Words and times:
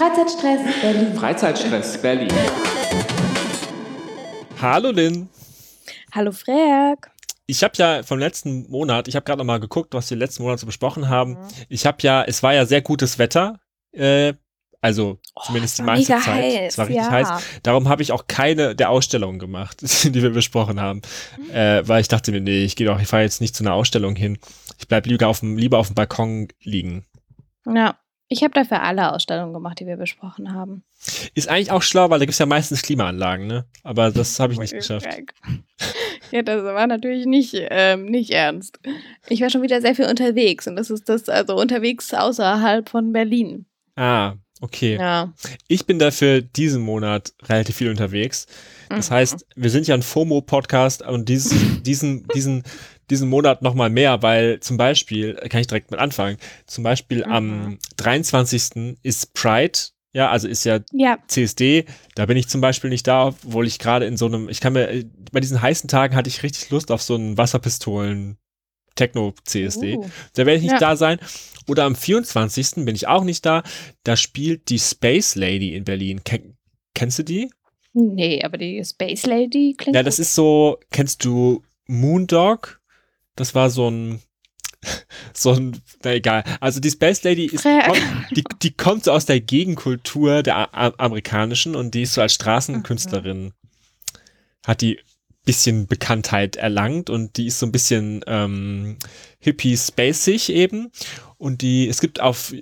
Freizeitstress 0.00 0.60
Berlin. 0.80 1.14
Freizeitstress 1.14 2.00
Berlin. 2.00 2.32
Hallo 4.58 4.92
Lynn. 4.92 5.28
Hallo 6.14 6.32
Frerk. 6.32 7.10
Ich 7.44 7.62
habe 7.62 7.74
ja 7.76 8.02
vom 8.02 8.18
letzten 8.18 8.66
Monat, 8.70 9.08
ich 9.08 9.16
habe 9.16 9.24
gerade 9.24 9.40
noch 9.40 9.44
mal 9.44 9.60
geguckt, 9.60 9.92
was 9.92 10.08
wir 10.08 10.16
letzten 10.16 10.44
Monat 10.44 10.58
so 10.58 10.64
besprochen 10.64 11.10
haben. 11.10 11.32
Mhm. 11.32 11.48
Ich 11.68 11.84
habe 11.84 11.98
ja, 12.00 12.22
es 12.22 12.42
war 12.42 12.54
ja 12.54 12.64
sehr 12.64 12.80
gutes 12.80 13.18
Wetter, 13.18 13.60
äh, 13.92 14.32
also 14.80 15.18
oh, 15.34 15.42
zumindest 15.44 15.76
die 15.76 15.82
meiste 15.82 16.14
Zeit. 16.14 16.26
Heiß, 16.26 16.54
es 16.68 16.78
war 16.78 16.88
richtig 16.88 17.04
ja. 17.04 17.10
heiß. 17.10 17.28
Darum 17.62 17.90
habe 17.90 18.00
ich 18.00 18.12
auch 18.12 18.26
keine 18.26 18.74
der 18.74 18.88
Ausstellungen 18.88 19.38
gemacht, 19.38 19.82
die 20.04 20.22
wir 20.22 20.30
besprochen 20.30 20.80
haben, 20.80 21.02
mhm. 21.36 21.50
äh, 21.50 21.86
weil 21.86 22.00
ich 22.00 22.08
dachte 22.08 22.32
mir, 22.32 22.40
nee, 22.40 22.64
ich 22.64 22.74
gehe 22.74 22.86
doch, 22.86 22.98
ich 23.02 23.08
fahre 23.08 23.24
jetzt 23.24 23.42
nicht 23.42 23.54
zu 23.54 23.64
einer 23.64 23.74
Ausstellung 23.74 24.16
hin. 24.16 24.38
Ich 24.78 24.88
bleib 24.88 25.04
lieber 25.04 25.28
auf 25.28 25.40
dem, 25.40 25.58
lieber 25.58 25.76
auf 25.76 25.88
dem 25.88 25.94
Balkon 25.94 26.48
liegen. 26.62 27.04
Ja, 27.66 27.98
ich 28.32 28.44
habe 28.44 28.54
dafür 28.54 28.82
alle 28.82 29.12
Ausstellungen 29.12 29.52
gemacht, 29.52 29.80
die 29.80 29.86
wir 29.86 29.96
besprochen 29.96 30.54
haben. 30.54 30.84
Ist 31.34 31.48
eigentlich 31.48 31.72
auch 31.72 31.82
schlau, 31.82 32.10
weil 32.10 32.20
da 32.20 32.24
gibt 32.24 32.34
es 32.34 32.38
ja 32.38 32.46
meistens 32.46 32.80
Klimaanlagen, 32.82 33.48
ne? 33.48 33.64
Aber 33.82 34.12
das 34.12 34.38
habe 34.38 34.52
ich 34.52 34.58
nicht 34.58 34.72
geschafft. 34.72 35.08
Ja, 36.32 36.42
das 36.42 36.62
war 36.62 36.86
natürlich 36.86 37.26
nicht, 37.26 37.56
ähm, 37.56 38.04
nicht 38.04 38.30
ernst. 38.30 38.78
Ich 39.28 39.40
war 39.40 39.50
schon 39.50 39.62
wieder 39.62 39.80
sehr 39.80 39.96
viel 39.96 40.04
unterwegs 40.04 40.68
und 40.68 40.76
das 40.76 40.88
ist 40.88 41.08
das, 41.08 41.28
also 41.28 41.56
unterwegs 41.56 42.14
außerhalb 42.14 42.88
von 42.88 43.12
Berlin. 43.12 43.66
Ah, 43.96 44.34
okay. 44.60 44.96
Ja. 44.96 45.32
Ich 45.66 45.86
bin 45.86 45.98
dafür 45.98 46.40
diesen 46.40 46.82
Monat 46.82 47.32
relativ 47.48 47.74
viel 47.74 47.90
unterwegs. 47.90 48.46
Das 48.88 49.10
mhm. 49.10 49.14
heißt, 49.14 49.46
wir 49.56 49.70
sind 49.70 49.88
ja 49.88 49.94
ein 49.94 50.02
FOMO-Podcast 50.02 51.02
und 51.02 51.28
dieses, 51.28 51.82
diesen, 51.82 52.28
diesen, 52.28 52.62
diesen 53.10 53.28
Monat 53.28 53.62
nochmal 53.62 53.90
mehr, 53.90 54.22
weil 54.22 54.60
zum 54.60 54.76
Beispiel, 54.76 55.34
kann 55.34 55.60
ich 55.60 55.66
direkt 55.66 55.90
mit 55.90 56.00
anfangen, 56.00 56.38
zum 56.66 56.84
Beispiel 56.84 57.24
mhm. 57.26 57.32
am 57.32 57.78
23. 57.96 58.96
ist 59.02 59.34
Pride, 59.34 59.78
ja, 60.12 60.30
also 60.30 60.48
ist 60.48 60.64
ja, 60.64 60.80
ja, 60.92 61.18
CSD, 61.28 61.84
da 62.14 62.26
bin 62.26 62.36
ich 62.36 62.48
zum 62.48 62.60
Beispiel 62.60 62.90
nicht 62.90 63.06
da, 63.06 63.28
obwohl 63.28 63.66
ich 63.66 63.78
gerade 63.78 64.06
in 64.06 64.16
so 64.16 64.26
einem, 64.26 64.48
ich 64.48 64.60
kann 64.60 64.72
mir, 64.72 65.04
bei 65.32 65.40
diesen 65.40 65.60
heißen 65.60 65.88
Tagen 65.88 66.16
hatte 66.16 66.28
ich 66.28 66.42
richtig 66.42 66.70
Lust 66.70 66.90
auf 66.90 67.02
so 67.02 67.14
einen 67.14 67.36
Wasserpistolen 67.38 68.36
Techno-CSD. 68.96 69.96
Uh. 69.96 70.06
Da 70.34 70.46
werde 70.46 70.56
ich 70.56 70.62
nicht 70.62 70.72
ja. 70.72 70.78
da 70.78 70.96
sein. 70.96 71.18
Oder 71.68 71.84
am 71.84 71.94
24. 71.94 72.84
bin 72.84 72.94
ich 72.94 73.06
auch 73.06 73.24
nicht 73.24 73.46
da. 73.46 73.62
Da 74.04 74.16
spielt 74.16 74.68
die 74.68 74.78
Space 74.78 75.36
Lady 75.36 75.74
in 75.74 75.84
Berlin. 75.84 76.22
Ken 76.24 76.56
kennst 76.94 77.18
du 77.18 77.22
die? 77.22 77.50
Nee, 77.92 78.42
aber 78.42 78.58
die 78.58 78.84
Space 78.84 79.26
Lady 79.26 79.74
klingt. 79.76 79.96
Ja, 79.96 80.02
das 80.02 80.16
gut. 80.16 80.22
ist 80.22 80.34
so, 80.34 80.78
kennst 80.90 81.24
du 81.24 81.62
Moondog? 81.86 82.79
Das 83.36 83.54
war 83.54 83.70
so 83.70 83.90
ein, 83.90 84.20
so 85.34 85.52
ein, 85.52 85.80
na 86.02 86.14
egal. 86.14 86.44
Also 86.60 86.80
die 86.80 86.90
Space 86.90 87.22
Lady 87.22 87.46
ist, 87.46 87.64
kommt, 87.64 88.02
die, 88.32 88.44
die 88.62 88.72
kommt 88.72 89.04
so 89.04 89.12
aus 89.12 89.26
der 89.26 89.40
Gegenkultur 89.40 90.42
der 90.42 90.74
A 90.74 90.92
amerikanischen 90.98 91.74
und 91.76 91.94
die 91.94 92.02
ist 92.02 92.14
so 92.14 92.20
als 92.20 92.34
Straßenkünstlerin, 92.34 93.44
mhm. 93.44 93.52
hat 94.66 94.80
die 94.80 94.98
bisschen 95.44 95.86
Bekanntheit 95.86 96.56
erlangt 96.56 97.10
und 97.10 97.36
die 97.36 97.46
ist 97.46 97.58
so 97.58 97.66
ein 97.66 97.72
bisschen 97.72 98.22
ähm, 98.26 98.96
hippie-spacig 99.40 100.50
eben 100.50 100.92
und 101.38 101.62
die, 101.62 101.88
es 101.88 102.00
gibt 102.00 102.20
auf 102.20 102.54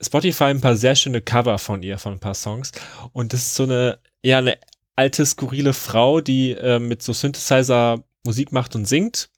Spotify 0.00 0.44
ein 0.44 0.60
paar 0.60 0.76
sehr 0.76 0.96
schöne 0.96 1.22
Cover 1.22 1.58
von 1.58 1.82
ihr, 1.82 1.98
von 1.98 2.14
ein 2.14 2.20
paar 2.20 2.34
Songs 2.34 2.72
und 3.12 3.32
das 3.32 3.40
ist 3.40 3.54
so 3.54 3.62
eine, 3.62 3.98
eher 4.22 4.38
eine 4.38 4.58
alte, 4.96 5.24
skurrile 5.24 5.72
Frau, 5.72 6.20
die 6.20 6.52
äh, 6.52 6.78
mit 6.78 7.02
so 7.02 7.12
Synthesizer 7.12 8.02
Musik 8.24 8.52
macht 8.52 8.74
und 8.74 8.86
singt 8.86 9.30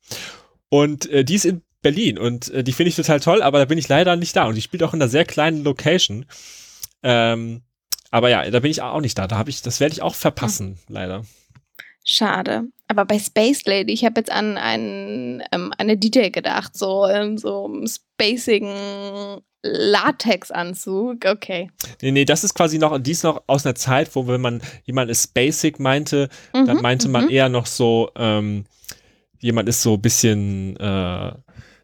und 0.68 1.08
äh, 1.10 1.24
die 1.24 1.34
ist 1.34 1.44
in 1.44 1.62
Berlin 1.82 2.18
und 2.18 2.48
äh, 2.50 2.64
die 2.64 2.72
finde 2.72 2.88
ich 2.88 2.96
total 2.96 3.20
toll, 3.20 3.42
aber 3.42 3.58
da 3.58 3.64
bin 3.64 3.78
ich 3.78 3.88
leider 3.88 4.16
nicht 4.16 4.34
da. 4.34 4.46
Und 4.46 4.56
die 4.56 4.62
spielt 4.62 4.82
auch 4.82 4.92
in 4.92 5.00
einer 5.00 5.08
sehr 5.08 5.24
kleinen 5.24 5.62
Location. 5.62 6.26
Ähm, 7.02 7.62
aber 8.10 8.28
ja, 8.28 8.48
da 8.50 8.60
bin 8.60 8.70
ich 8.70 8.82
auch 8.82 9.00
nicht 9.00 9.18
da. 9.18 9.26
Da 9.26 9.38
habe 9.38 9.50
ich, 9.50 9.62
das 9.62 9.80
werde 9.80 9.92
ich 9.92 10.02
auch 10.02 10.14
verpassen, 10.14 10.78
hm. 10.86 10.94
leider. 10.94 11.24
Schade. 12.04 12.64
Aber 12.88 13.04
bei 13.04 13.18
Space 13.18 13.64
Lady, 13.66 13.92
ich 13.92 14.04
habe 14.04 14.20
jetzt 14.20 14.30
an 14.30 14.56
einen, 14.56 15.42
ähm, 15.52 15.72
eine 15.76 15.96
DJ 15.96 16.30
gedacht, 16.30 16.76
so 16.76 17.04
in 17.04 17.36
so 17.36 17.66
einem 17.66 17.86
spacigen 17.86 19.40
Latexanzug, 19.62 21.24
okay. 21.24 21.70
Nee, 22.00 22.12
nee, 22.12 22.24
das 22.24 22.44
ist 22.44 22.54
quasi 22.54 22.78
noch, 22.78 22.96
dies 23.00 23.24
noch 23.24 23.42
aus 23.48 23.66
einer 23.66 23.74
Zeit, 23.74 24.14
wo 24.14 24.28
wenn 24.28 24.40
man 24.40 24.62
jemand 24.84 25.10
ist 25.10 25.34
basic 25.34 25.80
meinte, 25.80 26.28
mhm, 26.54 26.66
dann 26.66 26.80
meinte 26.80 27.08
man 27.08 27.24
mhm. 27.24 27.30
eher 27.30 27.48
noch 27.48 27.66
so, 27.66 28.10
ähm, 28.16 28.66
jemand 29.38 29.68
ist 29.68 29.82
so 29.82 29.94
ein 29.94 30.00
bisschen, 30.00 30.76
äh, 30.76 31.32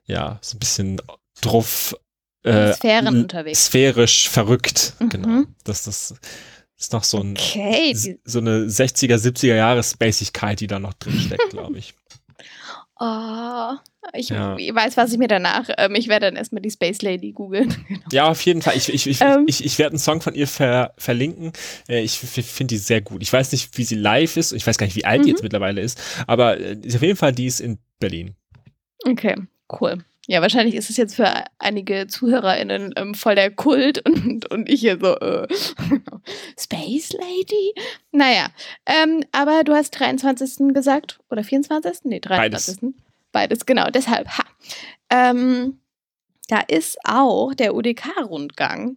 ja, 0.04 0.38
so 0.40 0.56
ein 0.56 0.58
bisschen 0.58 1.00
drauf. 1.40 1.96
Äh, 2.44 2.72
Sphären 2.74 3.08
unterwegs. 3.08 3.66
Sphärisch 3.66 4.28
verrückt, 4.28 4.94
mhm. 4.98 5.08
genau. 5.08 5.42
Das, 5.64 5.84
das 5.84 6.14
ist 6.76 6.92
noch 6.92 7.04
so, 7.04 7.20
ein, 7.20 7.36
okay. 7.36 8.18
so 8.24 8.38
eine 8.38 8.66
60er, 8.66 9.16
70er 9.16 9.54
Jahre 9.54 9.82
Spacigkeit, 9.82 10.60
die 10.60 10.66
da 10.66 10.78
noch 10.78 10.94
drin 10.94 11.18
steckt, 11.18 11.50
glaube 11.50 11.78
ich. 11.78 11.94
Oh, 13.04 13.72
ich, 14.14 14.30
ja. 14.30 14.56
weiß, 14.56 14.96
was 14.96 15.12
ich 15.12 15.18
mir 15.18 15.28
danach, 15.28 15.68
ähm, 15.78 15.94
ich 15.94 16.08
werde 16.08 16.26
dann 16.26 16.36
erstmal 16.36 16.62
die 16.62 16.70
Space 16.70 17.02
Lady 17.02 17.32
googeln. 17.32 17.68
genau. 17.88 18.00
Ja, 18.10 18.28
auf 18.28 18.40
jeden 18.42 18.62
Fall. 18.62 18.76
Ich, 18.76 18.92
ich, 18.92 19.06
ich, 19.06 19.20
ähm, 19.20 19.44
ich, 19.46 19.64
ich 19.64 19.78
werde 19.78 19.92
einen 19.92 19.98
Song 19.98 20.20
von 20.20 20.34
ihr 20.34 20.48
ver, 20.48 20.92
verlinken. 20.98 21.52
Äh, 21.88 22.02
ich 22.02 22.18
finde 22.18 22.74
die 22.74 22.78
sehr 22.78 23.00
gut. 23.00 23.22
Ich 23.22 23.32
weiß 23.32 23.52
nicht, 23.52 23.76
wie 23.78 23.84
sie 23.84 23.94
live 23.94 24.36
ist. 24.36 24.52
Ich 24.52 24.66
weiß 24.66 24.76
gar 24.76 24.86
nicht, 24.86 24.96
wie 24.96 25.04
alt 25.04 25.24
die 25.24 25.30
jetzt 25.30 25.40
mhm. 25.40 25.46
mittlerweile 25.46 25.80
ist. 25.80 26.00
Aber 26.26 26.58
äh, 26.58 26.76
auf 26.94 27.02
jeden 27.02 27.16
Fall, 27.16 27.32
die 27.32 27.46
ist 27.46 27.60
in 27.60 27.78
Berlin. 28.00 28.34
Okay, 29.04 29.36
cool. 29.80 30.04
Ja, 30.28 30.40
wahrscheinlich 30.40 30.76
ist 30.76 30.88
es 30.88 30.96
jetzt 30.96 31.16
für 31.16 31.28
einige 31.58 32.06
ZuhörerInnen 32.06 32.94
ähm, 32.96 33.14
voll 33.14 33.34
der 33.34 33.50
Kult 33.50 33.98
und, 34.08 34.50
und 34.50 34.68
ich 34.68 34.80
hier 34.80 34.98
so, 35.00 35.16
äh, 35.16 35.48
Space 36.58 37.12
Lady? 37.12 37.74
Naja, 38.12 38.46
ähm, 38.86 39.24
aber 39.32 39.64
du 39.64 39.74
hast 39.74 39.90
23. 39.98 40.72
gesagt 40.72 41.18
oder 41.30 41.42
24. 41.42 42.04
Nee, 42.04 42.20
23. 42.20 42.80
Beides, 42.80 42.94
Beides 43.32 43.66
genau, 43.66 43.88
deshalb, 43.90 44.28
ha. 44.28 44.44
Ähm, 45.10 45.80
da 46.48 46.60
ist 46.60 46.98
auch 47.04 47.54
der 47.54 47.74
UDK-Rundgang 47.74 48.96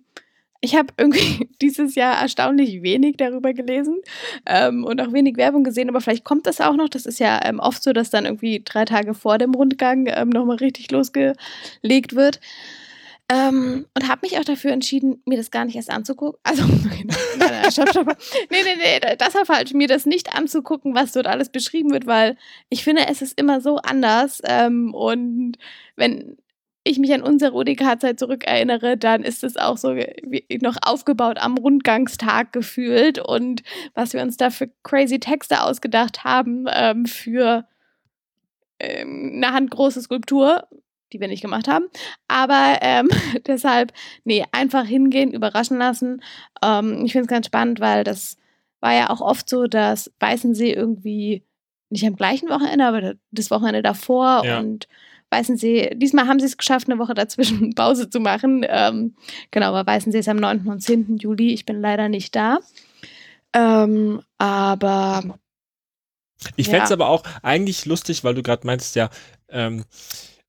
ich 0.66 0.76
habe 0.76 0.88
irgendwie 0.98 1.50
dieses 1.62 1.96
Jahr 1.96 2.20
erstaunlich 2.22 2.82
wenig 2.82 3.18
darüber 3.18 3.54
gelesen 3.54 4.02
ähm, 4.46 4.84
und 4.84 5.00
auch 5.00 5.14
wenig 5.14 5.38
Werbung 5.38 5.64
gesehen, 5.64 5.90
aber 5.90 6.02
vielleicht 6.02 6.26
kommt 6.26 6.48
das 6.48 6.60
auch 6.60 6.76
noch. 6.76 6.90
Das 6.90 7.06
ist 7.06 7.20
ja 7.20 7.40
ähm, 7.46 7.60
oft 7.60 7.82
so, 7.82 7.94
dass 7.94 8.10
dann 8.10 8.26
irgendwie 8.26 8.62
drei 8.66 8.84
Tage 8.84 9.14
vor 9.14 9.38
dem 9.38 9.54
Rundgang 9.54 10.08
ähm, 10.08 10.30
nochmal 10.30 10.58
richtig 10.58 10.92
losgelegt 10.92 12.16
wird. 12.16 12.40
Ähm, 13.28 13.88
und 13.96 14.08
habe 14.08 14.22
mich 14.22 14.38
auch 14.38 14.44
dafür 14.44 14.72
entschieden, 14.72 15.24
mir 15.26 15.38
das 15.38 15.50
gar 15.50 15.66
nicht 15.66 15.76
erst 15.76 15.90
anzugucken. 15.90 16.40
Also, 16.44 16.64
nein, 16.68 17.10
nein, 17.40 17.72
stopp, 17.72 17.90
stopp. 17.90 18.18
Nee, 18.52 18.58
nee, 18.64 18.76
nee, 18.78 19.16
das 19.18 19.34
war 19.34 19.46
falsch, 19.46 19.74
mir 19.74 19.88
das 19.88 20.06
nicht 20.06 20.36
anzugucken, 20.36 20.94
was 20.94 21.14
dort 21.14 21.26
alles 21.26 21.50
beschrieben 21.50 21.92
wird, 21.92 22.06
weil 22.06 22.38
ich 22.70 22.84
finde, 22.84 23.08
es 23.08 23.24
ist 23.24 23.40
immer 23.40 23.62
so 23.62 23.78
anders. 23.78 24.42
Ähm, 24.46 24.94
und 24.94 25.58
wenn 25.96 26.38
ich 26.84 27.00
mich 27.00 27.12
an 27.14 27.24
unsere 27.24 27.56
UDK-Zeit 27.56 28.20
zurückerinnere, 28.20 28.96
dann 28.96 29.24
ist 29.24 29.44
es 29.44 29.58
auch 29.58 29.78
so 29.78 29.96
noch 30.62 30.78
aufgebaut 30.84 31.40
am 31.40 31.58
Rundgangstag 31.58 32.54
gefühlt 32.54 33.18
und 33.18 33.64
was 33.96 34.14
wir 34.14 34.22
uns 34.22 34.38
da 34.38 34.52
für 34.52 34.70
crazy 34.84 35.20
Texte 35.20 35.64
ausgedacht 35.64 36.24
haben 36.24 36.66
ähm, 36.72 37.08
für 37.08 37.66
ähm, 38.80 39.34
eine 39.38 39.52
handgroße 39.52 40.00
Skulptur, 40.00 40.68
die 41.14 41.20
wir 41.20 41.28
nicht 41.28 41.42
gemacht 41.42 41.68
haben. 41.68 41.86
Aber 42.28 42.80
ähm, 42.82 43.10
deshalb, 43.48 43.94
nee, 44.24 44.44
einfach 44.52 44.86
hingehen, 44.86 45.32
überraschen 45.32 45.78
lassen. 45.78 46.22
Ähm, 46.64 47.06
ich 47.06 47.12
finde 47.12 47.26
es 47.26 47.30
ganz 47.30 47.48
spannend, 47.48 47.80
weil 47.80 48.04
das 48.04 48.38
war 48.80 48.94
ja 48.94 49.10
auch 49.10 49.22
oft 49.22 49.50
so, 49.50 49.68
dass 49.68 50.12
Weißensee 50.20 50.72
irgendwie 50.72 51.44
nicht 51.90 52.06
am 52.06 52.16
gleichen 52.16 52.50
Wochenende, 52.50 52.86
aber 52.86 53.16
das 53.32 53.52
Wochenende 53.52 53.82
davor 53.82 54.44
ja. 54.46 54.60
und 54.60 54.88
Weißensee, 55.32 55.96
diesmal 55.96 56.28
haben 56.28 56.40
sie 56.40 56.46
es 56.46 56.58
geschafft, 56.58 56.88
eine 56.90 57.00
Woche 57.00 57.14
dazwischen 57.14 57.74
Pause 57.76 58.10
zu 58.10 58.20
machen. 58.20 58.66
Ähm, 58.68 59.16
genau, 59.52 59.68
aber 59.74 59.92
Weißensee 59.92 60.20
ist 60.20 60.30
am 60.30 60.38
9. 60.38 60.68
und 60.68 60.82
10. 60.82 61.18
Juli. 61.18 61.52
Ich 61.52 61.66
bin 61.66 61.82
leider 61.82 62.10
nicht 62.10 62.36
da. 62.36 62.60
Ähm, 63.54 64.22
aber. 64.38 65.40
Ich 66.56 66.68
ja. 66.68 66.72
fände 66.72 66.86
es 66.86 66.92
aber 66.92 67.10
auch 67.10 67.24
eigentlich 67.42 67.86
lustig, 67.86 68.24
weil 68.24 68.36
du 68.36 68.44
gerade 68.44 68.68
meinst, 68.68 68.96
ja, 68.96 69.10
ähm, 69.50 69.86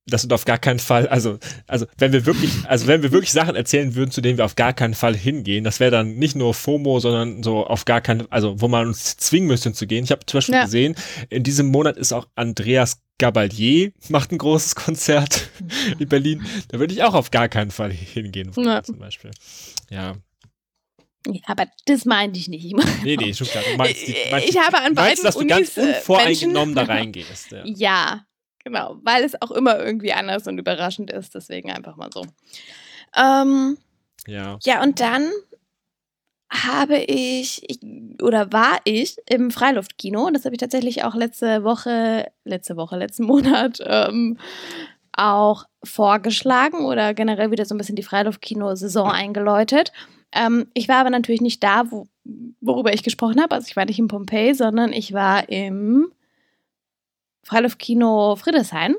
das 0.07 0.23
wird 0.23 0.33
auf 0.33 0.45
gar 0.45 0.59
keinen 0.59 0.79
Fall, 0.79 1.09
also, 1.09 1.39
also 1.67 1.87
wenn 1.99 2.13
wir 2.13 2.27
wirklich, 2.27 2.51
also 2.67 2.87
wenn 2.87 3.03
wir 3.03 3.13
wirklich 3.13 3.33
Sachen 3.33 3.57
erzählen 3.57 3.95
würden, 3.95 4.11
zu 4.11 4.21
denen 4.21 4.39
wir 4.39 4.45
auf 4.45 4.55
gar 4.55 4.73
keinen 4.73 4.95
Fall 4.95 5.17
hingehen, 5.17 5.65
das 5.65 5.81
wäre 5.81 5.91
dann 5.91 6.15
nicht 6.17 6.37
nur 6.37 6.55
FOMO, 6.55 7.01
sondern 7.01 7.43
so 7.43 7.67
auf 7.67 7.85
gar 7.85 8.01
keinen, 8.01 8.31
also 8.31 8.61
wo 8.61 8.69
man 8.69 8.87
uns 8.87 9.17
zwingen 9.17 9.49
müsste 9.49 9.73
zu 9.73 9.87
gehen. 9.87 10.05
Ich 10.05 10.13
habe 10.13 10.25
zum 10.25 10.39
Beispiel 10.39 10.55
ja. 10.55 10.65
gesehen, 10.65 10.95
in 11.29 11.43
diesem 11.43 11.67
Monat 11.67 11.97
ist 11.97 12.13
auch 12.13 12.27
Andreas 12.37 13.03
Gabalier 13.19 13.93
macht 14.11 14.31
ein 14.31 14.39
großes 14.39 14.75
Konzert 14.75 15.49
in 15.99 16.09
Berlin. 16.09 16.45
Da 16.69 16.79
würde 16.79 16.93
ich 16.93 17.03
auch 17.03 17.15
auf 17.15 17.31
gar 17.31 17.49
keinen 17.49 17.71
Fall 17.71 17.91
hingehen, 17.93 18.53
ja. 18.57 18.83
zum 18.83 18.99
Beispiel. 18.99 19.31
Ja. 19.91 20.17
Ja, 21.29 21.41
aber 21.47 21.67
das 21.87 22.05
meinte 22.05 22.39
ich 22.39 22.49
nicht. 22.49 22.73
nee, 23.03 23.17
nee, 23.17 23.35
schon 23.35 23.49
klar. 23.49 23.65
Du 23.69 23.77
meinst, 23.77 24.07
die, 24.07 24.15
meinst, 24.31 24.49
ich 24.49 24.59
habe 24.59 24.79
an 24.79 24.95
beiden 24.95 25.25
dass 25.25 25.37
du 25.37 25.47
ganz 25.47 25.77
äh, 25.77 25.81
unvoreingenommen 25.81 26.75
Menschen, 26.75 26.89
da 26.89 26.95
reingehst. 26.95 27.53
Ja. 27.53 27.65
ja, 27.65 28.26
Genau, 28.67 28.99
weil 29.05 29.23
es 29.23 29.41
auch 29.41 29.53
immer 29.53 29.79
irgendwie 29.79 30.13
anders 30.13 30.49
und 30.49 30.59
überraschend 30.59 31.13
ist. 31.13 31.37
Deswegen 31.37 31.71
einfach 31.71 31.95
mal 31.95 32.11
so. 32.13 32.27
Ähm, 33.17 33.79
ja. 34.27 34.59
Ja, 34.65 34.83
und 34.83 34.99
dann 34.99 35.31
habe 36.51 36.97
ich, 36.97 37.63
ich, 37.71 37.79
oder 38.21 38.53
war 38.53 38.81
ich 38.83 39.19
im 39.31 39.53
Freiluftkino. 39.53 40.31
Das 40.33 40.45
habe 40.45 40.57
ich 40.57 40.59
tatsächlich 40.59 41.05
auch 41.05 41.15
letzte 41.15 41.63
Woche, 41.63 42.27
letzte 42.43 42.77
Woche, 42.77 42.97
letzten 42.97 43.23
Monat 43.27 43.79
ähm, 43.87 44.37
auch 45.13 45.67
vorgeschlagen 45.85 46.87
oder 46.87 47.15
generell 47.15 47.53
wieder 47.53 47.67
so 47.67 47.75
ein 47.77 47.79
bisschen 47.79 47.95
die 47.95 48.03
Freiluftkino-Saison 48.03 49.09
eingeläutet. 49.09 49.93
Ähm, 50.33 50.67
ich 50.75 50.89
war 50.89 50.97
aber 50.97 51.11
natürlich 51.11 51.41
nicht 51.41 51.63
da, 51.63 51.85
wo, 51.93 52.09
worüber 52.61 52.93
ich 52.93 53.05
gesprochen 53.05 53.41
habe. 53.41 53.55
Also 53.55 53.69
ich 53.69 53.77
war 53.77 53.85
nicht 53.85 54.01
in 54.01 54.09
Pompeji, 54.09 54.55
sondern 54.55 54.93
ich 54.93 55.13
war 55.13 55.49
im 55.49 56.11
Freiluftkino 57.47 58.37
Friedrichshain. 58.37 58.97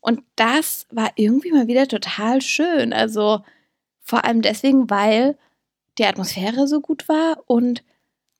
Und 0.00 0.22
das 0.36 0.86
war 0.90 1.12
irgendwie 1.16 1.52
mal 1.52 1.66
wieder 1.66 1.86
total 1.86 2.40
schön. 2.40 2.92
Also 2.92 3.40
vor 4.00 4.24
allem 4.24 4.42
deswegen, 4.42 4.88
weil 4.90 5.36
die 5.98 6.06
Atmosphäre 6.06 6.66
so 6.66 6.80
gut 6.80 7.08
war 7.08 7.38
und 7.46 7.84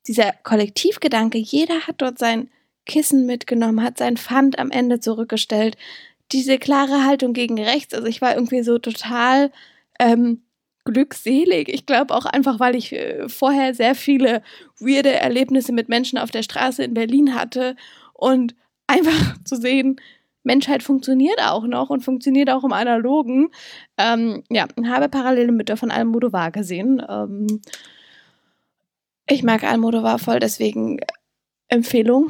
dieser 0.07 0.33
Kollektivgedanke, 0.43 1.37
jeder 1.37 1.81
hat 1.87 2.01
dort 2.01 2.17
sein 2.17 2.49
Kissen 2.85 3.25
mitgenommen, 3.25 3.83
hat 3.83 3.97
sein 3.97 4.17
Pfand 4.17 4.59
am 4.59 4.71
Ende 4.71 4.99
zurückgestellt. 4.99 5.77
Diese 6.31 6.57
klare 6.57 7.05
Haltung 7.05 7.33
gegen 7.33 7.61
rechts, 7.61 7.93
also 7.93 8.07
ich 8.07 8.21
war 8.21 8.35
irgendwie 8.35 8.63
so 8.63 8.79
total 8.79 9.51
ähm, 9.99 10.41
glückselig. 10.83 11.69
Ich 11.69 11.85
glaube 11.85 12.13
auch 12.15 12.25
einfach, 12.25 12.59
weil 12.59 12.75
ich 12.75 12.91
äh, 12.91 13.29
vorher 13.29 13.73
sehr 13.75 13.93
viele 13.93 14.41
weirde 14.79 15.13
Erlebnisse 15.13 15.71
mit 15.71 15.89
Menschen 15.89 16.17
auf 16.17 16.31
der 16.31 16.43
Straße 16.43 16.83
in 16.83 16.95
Berlin 16.95 17.35
hatte 17.35 17.75
und 18.13 18.55
einfach 18.87 19.37
zu 19.43 19.55
sehen, 19.55 19.99
Menschheit 20.43 20.83
funktioniert 20.83 21.41
auch 21.41 21.63
noch 21.63 21.89
und 21.89 22.01
funktioniert 22.01 22.49
auch 22.49 22.63
im 22.63 22.73
Analogen. 22.73 23.49
Ähm, 23.97 24.43
ja, 24.49 24.67
habe 24.85 25.09
parallele 25.09 25.51
Mütter 25.51 25.77
von 25.77 25.91
Almodovar 25.91 26.51
gesehen. 26.51 27.01
Ähm, 27.07 27.61
ich 29.27 29.43
mag 29.43 29.63
Almodovar 29.63 30.19
voll, 30.19 30.39
deswegen 30.39 30.99
Empfehlung. 31.69 32.27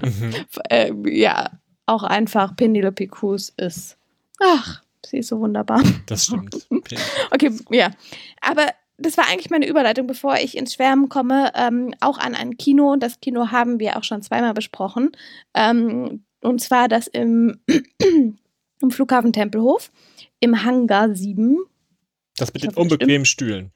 Mhm. 0.00 0.34
äh, 0.70 0.92
ja, 1.06 1.50
auch 1.86 2.04
einfach 2.04 2.56
Penelope 2.56 3.08
Cruz 3.08 3.52
ist, 3.56 3.96
ach, 4.40 4.82
sie 5.04 5.18
ist 5.18 5.28
so 5.28 5.40
wunderbar. 5.40 5.82
Das 6.06 6.24
stimmt. 6.24 6.66
okay, 7.30 7.50
ja. 7.70 7.90
Aber 8.40 8.66
das 8.98 9.16
war 9.18 9.28
eigentlich 9.28 9.50
meine 9.50 9.68
Überleitung, 9.68 10.06
bevor 10.06 10.36
ich 10.36 10.56
ins 10.56 10.74
Schwärmen 10.74 11.08
komme, 11.08 11.52
ähm, 11.54 11.94
auch 12.00 12.18
an 12.18 12.34
ein 12.34 12.56
Kino. 12.56 12.92
Und 12.92 13.02
das 13.02 13.20
Kino 13.20 13.50
haben 13.50 13.78
wir 13.78 13.96
auch 13.96 14.04
schon 14.04 14.22
zweimal 14.22 14.54
besprochen. 14.54 15.12
Ähm, 15.54 16.24
und 16.40 16.60
zwar 16.60 16.88
das 16.88 17.06
im, 17.06 17.60
im 18.80 18.90
Flughafen 18.90 19.32
Tempelhof, 19.32 19.90
im 20.40 20.64
Hangar 20.64 21.14
7. 21.14 21.58
Das 22.36 22.52
mit 22.54 22.62
den 22.62 22.74
unbequemen 22.74 23.24
Stühlen. 23.24 23.72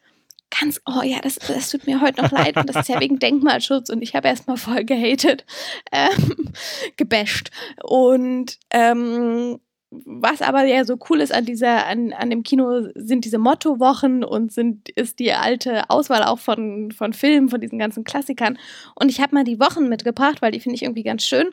Ganz, 0.59 0.81
oh 0.85 1.03
ja, 1.03 1.21
das, 1.21 1.37
das 1.37 1.71
tut 1.71 1.87
mir 1.87 2.01
heute 2.01 2.23
noch 2.23 2.33
leid. 2.33 2.57
Und 2.57 2.69
das 2.69 2.77
ist 2.77 2.89
ja 2.89 2.99
wegen 2.99 3.19
Denkmalschutz 3.19 3.89
und 3.89 4.03
ich 4.03 4.15
habe 4.15 4.29
erstmal 4.29 4.57
voll 4.57 4.85
gehatet, 4.85 5.45
ähm, 5.93 6.53
gebasht. 6.97 7.51
Und 7.85 8.59
ähm, 8.71 9.61
was 9.91 10.41
aber 10.41 10.65
ja 10.65 10.85
so 10.85 10.97
cool 11.09 11.21
ist 11.21 11.35
an 11.35 11.45
dieser, 11.45 11.87
an, 11.87 12.13
an 12.13 12.31
dem 12.31 12.43
Kino, 12.43 12.89
sind 12.95 13.25
diese 13.25 13.39
Mottowochen 13.39 14.23
und 14.23 14.53
sind, 14.53 14.89
ist 14.91 15.19
die 15.19 15.33
alte 15.33 15.91
Auswahl 15.91 16.23
auch 16.23 16.39
von, 16.39 16.93
von 16.93 17.13
Filmen, 17.13 17.49
von 17.49 17.61
diesen 17.61 17.79
ganzen 17.79 18.05
Klassikern. 18.05 18.57
Und 18.95 19.11
ich 19.11 19.21
habe 19.21 19.35
mal 19.35 19.45
die 19.45 19.59
Wochen 19.59 19.89
mitgebracht, 19.89 20.43
weil 20.43 20.53
die 20.53 20.61
finde 20.61 20.77
ich 20.77 20.83
irgendwie 20.83 21.03
ganz 21.03 21.25
schön. 21.25 21.51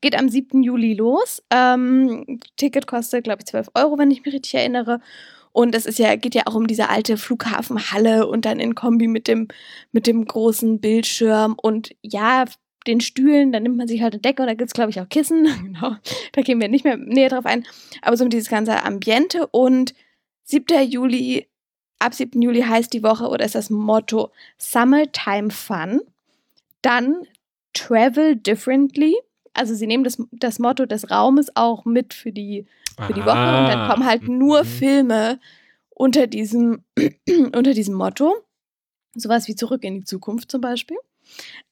Geht 0.00 0.18
am 0.18 0.28
7. 0.28 0.62
Juli 0.62 0.94
los. 0.94 1.42
Ähm, 1.50 2.40
Ticket 2.56 2.86
kostet, 2.86 3.24
glaube 3.24 3.40
ich, 3.40 3.46
12 3.46 3.68
Euro, 3.74 3.98
wenn 3.98 4.10
ich 4.10 4.24
mich 4.24 4.34
richtig 4.34 4.54
erinnere. 4.54 5.00
Und 5.52 5.74
es 5.74 5.86
ist 5.86 5.98
ja, 5.98 6.16
geht 6.16 6.34
ja 6.34 6.42
auch 6.46 6.54
um 6.54 6.66
diese 6.66 6.90
alte 6.90 7.16
Flughafenhalle 7.16 8.26
und 8.26 8.44
dann 8.44 8.60
in 8.60 8.74
Kombi 8.74 9.08
mit 9.08 9.26
dem, 9.26 9.48
mit 9.90 10.06
dem 10.06 10.26
großen 10.26 10.80
Bildschirm 10.80 11.56
und 11.62 11.90
ja, 12.02 12.44
den 12.86 13.00
Stühlen, 13.00 13.52
dann 13.52 13.62
nimmt 13.62 13.76
man 13.76 13.88
sich 13.88 14.02
halt 14.02 14.14
eine 14.14 14.20
Decke 14.20 14.42
und 14.42 14.48
da 14.48 14.54
gibt 14.54 14.68
es, 14.68 14.74
glaube 14.74 14.90
ich, 14.90 15.00
auch 15.00 15.08
Kissen. 15.08 15.44
genau. 15.62 15.96
Da 16.32 16.42
gehen 16.42 16.60
wir 16.60 16.68
nicht 16.68 16.84
mehr 16.84 16.96
näher 16.96 17.28
drauf 17.28 17.46
ein. 17.46 17.64
Aber 18.02 18.16
so 18.16 18.26
dieses 18.28 18.48
ganze 18.48 18.82
Ambiente 18.82 19.46
und 19.48 19.94
7. 20.44 20.88
Juli, 20.88 21.48
ab 21.98 22.14
7. 22.14 22.40
Juli 22.40 22.62
heißt 22.62 22.92
die 22.92 23.02
Woche 23.02 23.28
oder 23.28 23.44
ist 23.44 23.54
das 23.54 23.70
Motto 23.70 24.30
Summertime 24.58 25.50
Fun. 25.50 26.00
Dann 26.82 27.26
Travel 27.72 28.36
Differently. 28.36 29.16
Also 29.52 29.74
sie 29.74 29.86
nehmen 29.86 30.04
das, 30.04 30.22
das 30.32 30.58
Motto 30.58 30.86
des 30.86 31.10
Raumes 31.10 31.54
auch 31.56 31.84
mit 31.84 32.14
für 32.14 32.32
die, 32.32 32.66
für 33.06 33.12
die 33.12 33.24
Woche 33.24 33.30
und 33.30 33.68
dann 33.68 33.88
kommen 33.88 34.06
halt 34.06 34.28
nur 34.28 34.62
mhm. 34.62 34.66
Filme 34.66 35.40
unter 35.90 36.26
diesem, 36.26 36.84
unter 37.52 37.72
diesem 37.72 37.94
Motto. 37.94 38.34
Sowas 39.14 39.48
wie 39.48 39.54
Zurück 39.54 39.82
in 39.82 40.00
die 40.00 40.04
Zukunft 40.04 40.50
zum 40.50 40.60
Beispiel. 40.60 40.98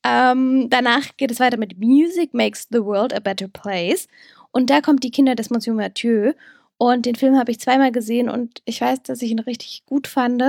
Ähm, 0.02 0.68
danach 0.70 1.16
geht 1.16 1.30
es 1.30 1.40
weiter 1.40 1.56
mit 1.56 1.78
Music 1.78 2.34
Makes 2.34 2.68
the 2.70 2.82
World 2.82 3.14
a 3.14 3.20
Better 3.20 3.48
Place. 3.48 4.08
Und 4.50 4.70
da 4.70 4.80
kommt 4.80 5.02
die 5.02 5.10
Kinder 5.10 5.34
des 5.34 5.50
Monsieur 5.50 5.74
Mathieu. 5.74 6.32
Und 6.76 7.06
den 7.06 7.14
Film 7.14 7.36
habe 7.36 7.50
ich 7.50 7.60
zweimal 7.60 7.92
gesehen 7.92 8.28
und 8.28 8.60
ich 8.64 8.80
weiß, 8.80 9.02
dass 9.02 9.22
ich 9.22 9.30
ihn 9.30 9.38
richtig 9.38 9.84
gut 9.86 10.06
fand. 10.06 10.42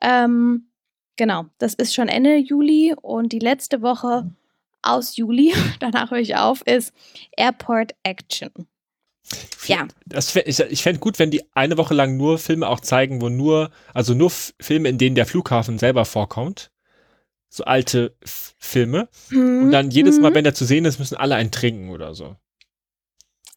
Ähm, 0.00 0.68
genau, 1.16 1.46
das 1.58 1.74
ist 1.74 1.94
schon 1.94 2.08
Ende 2.08 2.36
Juli 2.36 2.94
und 3.00 3.32
die 3.32 3.38
letzte 3.38 3.82
Woche 3.82 4.30
aus 4.82 5.16
Juli, 5.16 5.54
danach 5.80 6.10
höre 6.10 6.18
ich 6.18 6.36
auf, 6.36 6.62
ist 6.66 6.92
Airport 7.36 7.94
Action. 8.02 8.52
Ja. 9.66 9.88
Das, 10.04 10.36
ich 10.36 10.60
ich 10.60 10.82
fände 10.82 11.00
gut, 11.00 11.18
wenn 11.18 11.30
die 11.30 11.42
eine 11.54 11.78
Woche 11.78 11.94
lang 11.94 12.18
nur 12.18 12.38
Filme 12.38 12.68
auch 12.68 12.80
zeigen, 12.80 13.22
wo 13.22 13.30
nur, 13.30 13.70
also 13.94 14.12
nur 14.12 14.30
Filme, 14.30 14.90
in 14.90 14.98
denen 14.98 15.16
der 15.16 15.24
Flughafen 15.24 15.78
selber 15.78 16.04
vorkommt. 16.04 16.70
So 17.54 17.62
alte 17.62 18.16
F 18.20 18.56
Filme. 18.58 19.08
Mhm. 19.30 19.62
Und 19.62 19.70
dann 19.70 19.92
jedes 19.92 20.18
Mal, 20.18 20.30
mhm. 20.30 20.34
wenn 20.34 20.44
der 20.44 20.54
zu 20.54 20.64
sehen 20.64 20.84
ist, 20.86 20.98
müssen 20.98 21.16
alle 21.16 21.36
einen 21.36 21.52
trinken 21.52 21.90
oder 21.90 22.12
so. 22.12 22.34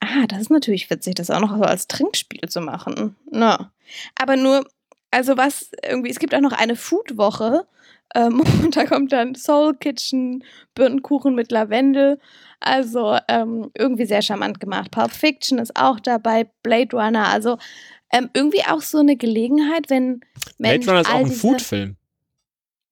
Ah, 0.01 0.27
das 0.27 0.41
ist 0.41 0.51
natürlich 0.51 0.87
witzig, 0.91 1.15
das 1.15 1.31
auch 1.31 1.39
noch 1.39 1.57
so 1.57 1.63
als 1.63 1.87
Trinkspiel 1.87 2.47
zu 2.47 2.61
machen. 2.61 3.15
Na. 3.31 3.71
Aber 4.13 4.35
nur, 4.35 4.67
also 5.09 5.35
was 5.35 5.71
irgendwie, 5.83 6.11
es 6.11 6.19
gibt 6.19 6.35
auch 6.35 6.41
noch 6.41 6.51
eine 6.51 6.75
Food-Woche 6.75 7.65
ähm, 8.13 8.41
und 8.63 8.75
da 8.75 8.85
kommt 8.85 9.11
dann 9.13 9.33
Soul 9.33 9.75
Kitchen, 9.75 10.43
Birnenkuchen 10.75 11.33
mit 11.33 11.51
Lavendel. 11.51 12.19
Also 12.59 13.17
ähm, 13.27 13.71
irgendwie 13.75 14.05
sehr 14.05 14.21
charmant 14.21 14.59
gemacht. 14.59 14.91
Pulp 14.91 15.11
Fiction 15.11 15.57
ist 15.57 15.75
auch 15.75 15.99
dabei, 15.99 16.51
Blade 16.61 16.95
Runner. 16.95 17.29
Also 17.29 17.57
ähm, 18.13 18.29
irgendwie 18.35 18.63
auch 18.63 18.81
so 18.81 18.99
eine 18.99 19.17
Gelegenheit, 19.17 19.89
wenn 19.89 20.21
Blade 20.59 20.85
Runner 20.85 21.01
ist 21.01 21.09
auch 21.09 21.15
ein 21.15 21.31
Foodfilm. 21.31 21.96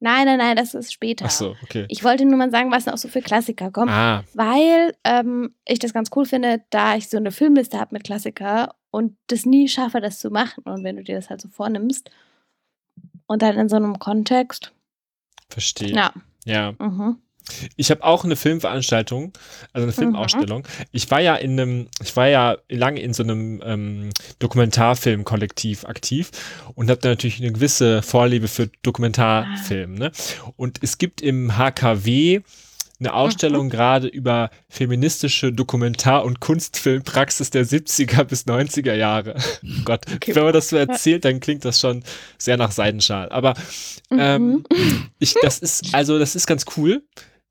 Nein, 0.06 0.28
nein, 0.28 0.38
nein, 0.38 0.56
das 0.56 0.76
ist 0.76 0.94
später. 0.94 1.26
Ach 1.26 1.32
so, 1.32 1.56
okay. 1.64 1.86
Ich 1.90 2.04
wollte 2.04 2.26
nur 2.26 2.38
mal 2.38 2.52
sagen, 2.52 2.72
was 2.72 2.86
noch 2.86 2.96
so 2.96 3.08
für 3.08 3.24
Klassiker 3.24 3.72
kommen. 3.72 3.90
Ah. 3.90 4.24
Weil 4.36 4.96
ähm, 5.04 5.56
ich 5.66 5.80
das 5.80 5.94
ganz 5.94 6.12
cool 6.16 6.28
finde, 6.28 6.62
da 6.70 6.96
ich 6.96 7.10
so 7.10 7.18
eine 7.18 7.32
Filmliste 7.32 7.80
habe 7.80 7.96
mit 7.96 8.04
Klassiker 8.04 8.76
und 8.92 9.18
das 9.26 9.48
nie 9.48 9.68
schaffe, 9.68 10.02
das 10.02 10.20
zu 10.20 10.30
machen. 10.30 10.64
Und 10.66 10.84
wenn 10.84 10.98
du 10.98 11.04
dir 11.04 11.16
das 11.16 11.32
halt 11.32 11.42
so 11.42 11.50
vornimmst 11.50 12.12
und 13.26 13.42
dann 13.42 13.58
in 13.58 13.68
so 13.68 13.78
einem 13.78 13.98
Kontext, 13.98 14.74
Verstehe. 15.50 15.96
Ja. 15.96 16.14
Ja. 16.46 16.76
Mhm. 16.78 17.18
Ich 17.76 17.92
habe 17.92 18.04
auch 18.04 18.24
eine 18.24 18.36
Filmveranstaltung, 18.36 19.34
also 19.74 19.84
eine 19.84 19.92
mhm. 19.92 19.96
Filmausstellung. 19.96 20.62
Mhm. 20.62 20.86
Ich 20.92 21.12
war 21.12 21.22
ja 21.22 21.36
in 21.36 21.60
einem, 21.60 21.88
ich 22.02 22.16
war 22.16 22.28
ja 22.28 22.58
lange 22.70 23.02
in 23.02 23.14
so 23.14 23.24
einem 23.24 23.62
ähm, 23.66 24.10
Dokumentarfilmkollektiv 24.40 25.86
aktiv 25.86 26.32
und 26.76 26.90
habe 26.90 27.02
da 27.02 27.10
natürlich 27.10 27.42
eine 27.42 27.52
gewisse 27.52 28.02
Vorliebe 28.02 28.48
für 28.48 28.70
Dokumentarfilm. 28.84 29.96
Ne? 29.96 30.12
Und 30.56 30.80
es 30.82 30.98
gibt 30.98 31.22
im 31.22 31.58
HKW 31.58 32.42
eine 33.00 33.14
Ausstellung 33.14 33.66
mhm. 33.66 33.70
gerade 33.70 34.08
über 34.08 34.50
feministische 34.70 35.52
Dokumentar- 35.52 36.24
und 36.24 36.40
Kunstfilmpraxis 36.40 37.50
der 37.50 37.66
70er 37.66 38.24
bis 38.24 38.46
90er 38.46 38.94
Jahre. 38.94 39.36
Oh 39.64 39.84
Gott, 39.84 40.06
okay. 40.14 40.36
wenn 40.36 40.44
man 40.44 40.54
das 40.54 40.70
so 40.70 40.78
erzählt, 40.78 41.26
dann 41.26 41.40
klingt 41.40 41.66
das 41.66 41.80
schon 41.80 42.04
sehr 42.38 42.58
nach 42.58 42.72
Seidenschal. 42.72 43.30
Aber 43.30 43.56
ähm, 44.12 44.66
mhm. 44.72 45.08
ich, 45.20 45.36
das 45.42 45.60
ist, 45.60 45.94
also 45.94 46.18
das 46.20 46.36
ist 46.36 46.48
ganz 46.48 46.66
cool. 46.78 47.04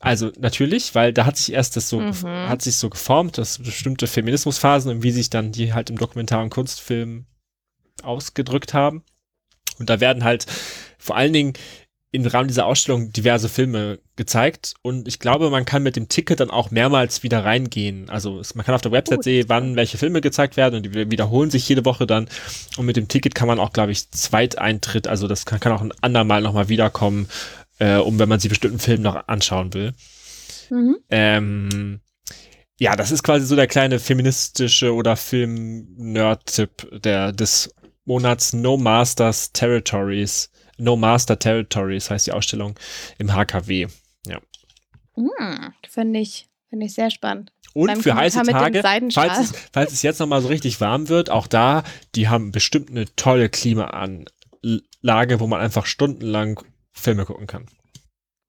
Also 0.04 0.30
natürlich, 0.38 0.94
weil 0.94 1.12
da 1.12 1.24
hat 1.24 1.36
sich 1.38 1.54
erst 1.54 1.76
das 1.76 1.88
so, 1.88 2.00
mhm. 2.00 2.24
hat 2.24 2.62
sich 2.62 2.76
so 2.76 2.90
geformt, 2.90 3.38
dass 3.38 3.58
bestimmte 3.58 4.06
Feminismusphasen 4.06 4.90
und 4.90 5.02
wie 5.02 5.10
sich 5.10 5.30
dann 5.30 5.50
die 5.50 5.72
halt 5.72 5.90
im 5.90 5.98
Dokumentar- 5.98 6.42
und 6.42 6.50
Kunstfilm 6.50 7.26
ausgedrückt 8.02 8.74
haben. 8.74 9.02
Und 9.78 9.88
da 9.88 10.00
werden 10.00 10.22
halt 10.22 10.46
vor 10.98 11.16
allen 11.16 11.32
Dingen 11.32 11.54
im 12.12 12.24
Rahmen 12.26 12.46
dieser 12.46 12.66
Ausstellung 12.66 13.12
diverse 13.12 13.48
Filme 13.48 13.98
gezeigt 14.14 14.74
und 14.82 15.08
ich 15.08 15.18
glaube, 15.18 15.50
man 15.50 15.64
kann 15.64 15.82
mit 15.82 15.96
dem 15.96 16.08
Ticket 16.08 16.38
dann 16.38 16.48
auch 16.48 16.70
mehrmals 16.70 17.24
wieder 17.24 17.44
reingehen. 17.44 18.08
Also 18.08 18.40
man 18.54 18.64
kann 18.64 18.76
auf 18.76 18.82
der 18.82 18.92
Website 18.92 19.18
Gut. 19.18 19.24
sehen, 19.24 19.48
wann 19.48 19.74
welche 19.74 19.98
Filme 19.98 20.20
gezeigt 20.20 20.56
werden 20.56 20.76
und 20.76 20.82
die 20.84 21.10
wiederholen 21.10 21.50
sich 21.50 21.68
jede 21.68 21.84
Woche 21.84 22.06
dann. 22.06 22.28
Und 22.76 22.86
mit 22.86 22.96
dem 22.96 23.08
Ticket 23.08 23.34
kann 23.34 23.48
man 23.48 23.58
auch, 23.58 23.72
glaube 23.72 23.90
ich, 23.90 24.12
Zweiteintritt, 24.12 25.08
also 25.08 25.26
das 25.26 25.44
kann, 25.44 25.58
kann 25.58 25.72
auch 25.72 25.80
ein 25.80 25.92
andermal 26.02 26.40
nochmal 26.40 26.68
wiederkommen, 26.68 27.26
äh, 27.78 27.96
um 27.96 28.18
wenn 28.18 28.28
man 28.28 28.40
sich 28.40 28.48
bestimmten 28.48 28.78
Film 28.78 29.02
noch 29.02 29.28
anschauen 29.28 29.72
will. 29.74 29.92
Mhm. 30.70 30.96
Ähm, 31.10 32.00
ja, 32.78 32.96
das 32.96 33.10
ist 33.10 33.22
quasi 33.22 33.46
so 33.46 33.56
der 33.56 33.66
kleine 33.66 33.98
feministische 33.98 34.94
oder 34.94 35.16
Film-Nerd-Tipp 35.16 37.02
der 37.02 37.32
des 37.32 37.74
Monats 38.04 38.52
No 38.52 38.76
Masters 38.76 39.52
Territories 39.52 40.50
No 40.76 40.96
Master 40.96 41.38
Territories 41.38 42.10
heißt 42.10 42.26
die 42.26 42.32
Ausstellung 42.32 42.74
im 43.18 43.32
HKW. 43.32 43.86
Ja. 44.26 44.40
Hm, 45.14 45.72
Finde 45.88 46.20
ich, 46.20 46.48
finde 46.68 46.86
ich 46.86 46.94
sehr 46.94 47.10
spannend. 47.10 47.52
Und 47.72 47.88
Beim 47.88 48.00
für 48.00 48.14
heiße 48.14 48.38
Kommentar 48.38 48.72
Tage, 48.72 49.10
falls 49.12 49.38
es, 49.38 49.52
falls 49.72 49.92
es 49.92 50.02
jetzt 50.02 50.20
nochmal 50.20 50.42
so 50.42 50.48
richtig 50.48 50.80
warm 50.80 51.08
wird, 51.08 51.30
auch 51.30 51.46
da, 51.46 51.82
die 52.14 52.28
haben 52.28 52.52
bestimmt 52.52 52.90
eine 52.90 53.06
tolle 53.16 53.48
Klimaanlage, 53.48 55.40
wo 55.40 55.46
man 55.46 55.60
einfach 55.60 55.86
stundenlang 55.86 56.60
Filme 56.94 57.24
gucken 57.26 57.46
kann. 57.46 57.66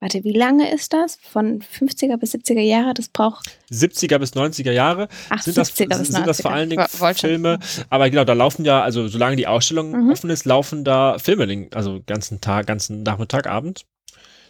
Warte, 0.02 0.24
wie 0.24 0.34
lange 0.34 0.72
ist 0.72 0.94
das? 0.94 1.16
Von 1.22 1.62
50er 1.62 2.18
bis 2.18 2.34
70er 2.36 2.60
Jahre? 2.62 2.94
Das 2.94 3.08
braucht. 3.10 3.58
70er 3.72 4.20
bis 4.20 4.34
90er 4.34 4.72
Jahre 4.72 5.08
Ach, 5.30 5.42
sind 5.42 5.58
das, 5.58 5.72
70er 5.74 5.98
bis 5.98 6.10
90er. 6.10 6.12
sind 6.14 6.28
das 6.28 6.42
vor 6.42 6.52
allen 6.52 6.70
Dingen. 6.70 6.86
Filme. 7.16 7.60
Aber 7.90 8.10
genau, 8.10 8.24
da 8.26 8.34
laufen 8.34 8.66
ja, 8.66 8.84
also 8.84 9.08
solange 9.08 9.36
die 9.38 9.48
Ausstellung 9.48 9.92
Mhm. 10.06 10.12
offen 10.12 10.30
ist, 10.30 10.46
laufen 10.46 10.84
da 10.84 11.18
Filme, 11.18 11.48
den- 11.48 11.74
also 11.74 12.02
ganzen 12.06 12.40
Tag, 12.42 12.68
ganzen 12.68 13.04
Nachmittag, 13.04 13.48
Abend. 13.48 13.86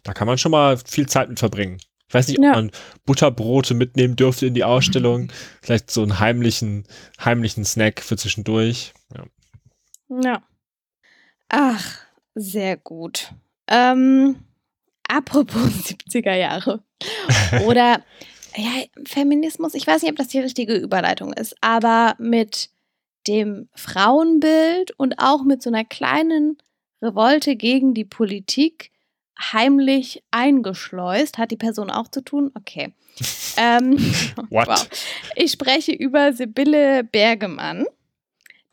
Da 0.04 0.14
kann 0.14 0.28
man 0.28 0.38
schon 0.38 0.52
mal 0.52 0.78
viel 0.78 1.08
Zeit 1.08 1.30
mit 1.30 1.40
verbringen. 1.40 1.78
Ich 2.08 2.14
weiß 2.14 2.28
nicht, 2.28 2.40
ob 2.40 2.44
Ja. 2.46 2.52
man 2.54 2.72
Butterbrote 3.06 3.76
mitnehmen 3.76 4.16
dürfte 4.16 4.48
in 4.48 4.56
die 4.56 4.64
Ausstellung. 4.64 5.32
Vielleicht 5.62 5.90
so 5.90 6.02
einen 6.02 6.20
heimlichen, 6.20 6.86
heimlichen 7.24 7.66
Snack 7.66 8.02
für 8.02 8.18
zwischendurch. 8.18 8.94
Ja. 9.16 9.26
Ja. 10.22 10.44
Ach, 11.50 11.98
sehr 12.34 12.78
gut. 12.78 13.32
Ähm, 13.68 14.38
apropos 15.08 15.62
70er 16.10 16.36
Jahre. 16.36 16.84
Oder, 17.66 18.04
ja, 18.56 18.72
Feminismus, 19.06 19.74
ich 19.74 19.86
weiß 19.86 20.02
nicht, 20.02 20.12
ob 20.12 20.18
das 20.18 20.30
die 20.30 20.40
richtige 20.40 20.76
Überleitung 20.76 21.34
ist, 21.34 21.56
aber 21.62 22.16
mit 22.20 22.70
dem 23.28 23.70
Frauenbild 23.74 24.92
und 24.98 25.16
auch 25.18 25.44
mit 25.44 25.64
so 25.64 25.70
einer 25.70 25.84
kleinen 25.84 26.58
Revolte 27.02 27.56
gegen 27.56 27.94
die 27.94 28.06
Politik 28.06 28.92
heimlich 29.40 30.24
eingeschleust. 30.32 31.38
Hat 31.38 31.52
die 31.52 31.58
Person 31.58 31.90
auch 31.90 32.08
zu 32.08 32.22
tun? 32.22 32.52
Okay. 32.56 32.94
ähm? 33.58 33.98
Wow. 34.50 34.88
Ich 35.36 35.52
spreche 35.52 35.92
über 35.92 36.34
Sibylle 36.34 37.04
Bergemann, 37.04 37.86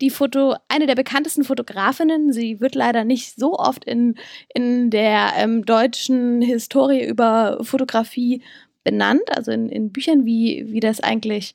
die 0.01 0.11
Foto, 0.11 0.57
eine 0.69 0.87
der 0.87 0.95
bekanntesten 0.95 1.45
Fotografinnen. 1.45 2.33
Sie 2.33 2.61
wird 2.61 2.75
leider 2.75 3.05
nicht 3.05 3.39
so 3.39 3.59
oft 3.59 3.85
in, 3.85 4.17
in 4.53 4.91
der 4.91 5.33
ähm, 5.37 5.65
deutschen 5.65 6.43
Historie 6.43 7.05
über 7.07 7.59
Fotografie 7.63 8.43
benannt, 8.85 9.23
also 9.29 9.53
in, 9.53 9.69
in 9.69 9.93
Büchern, 9.93 10.25
wie, 10.25 10.65
wie 10.69 10.81
das 10.81 11.01
eigentlich 11.01 11.55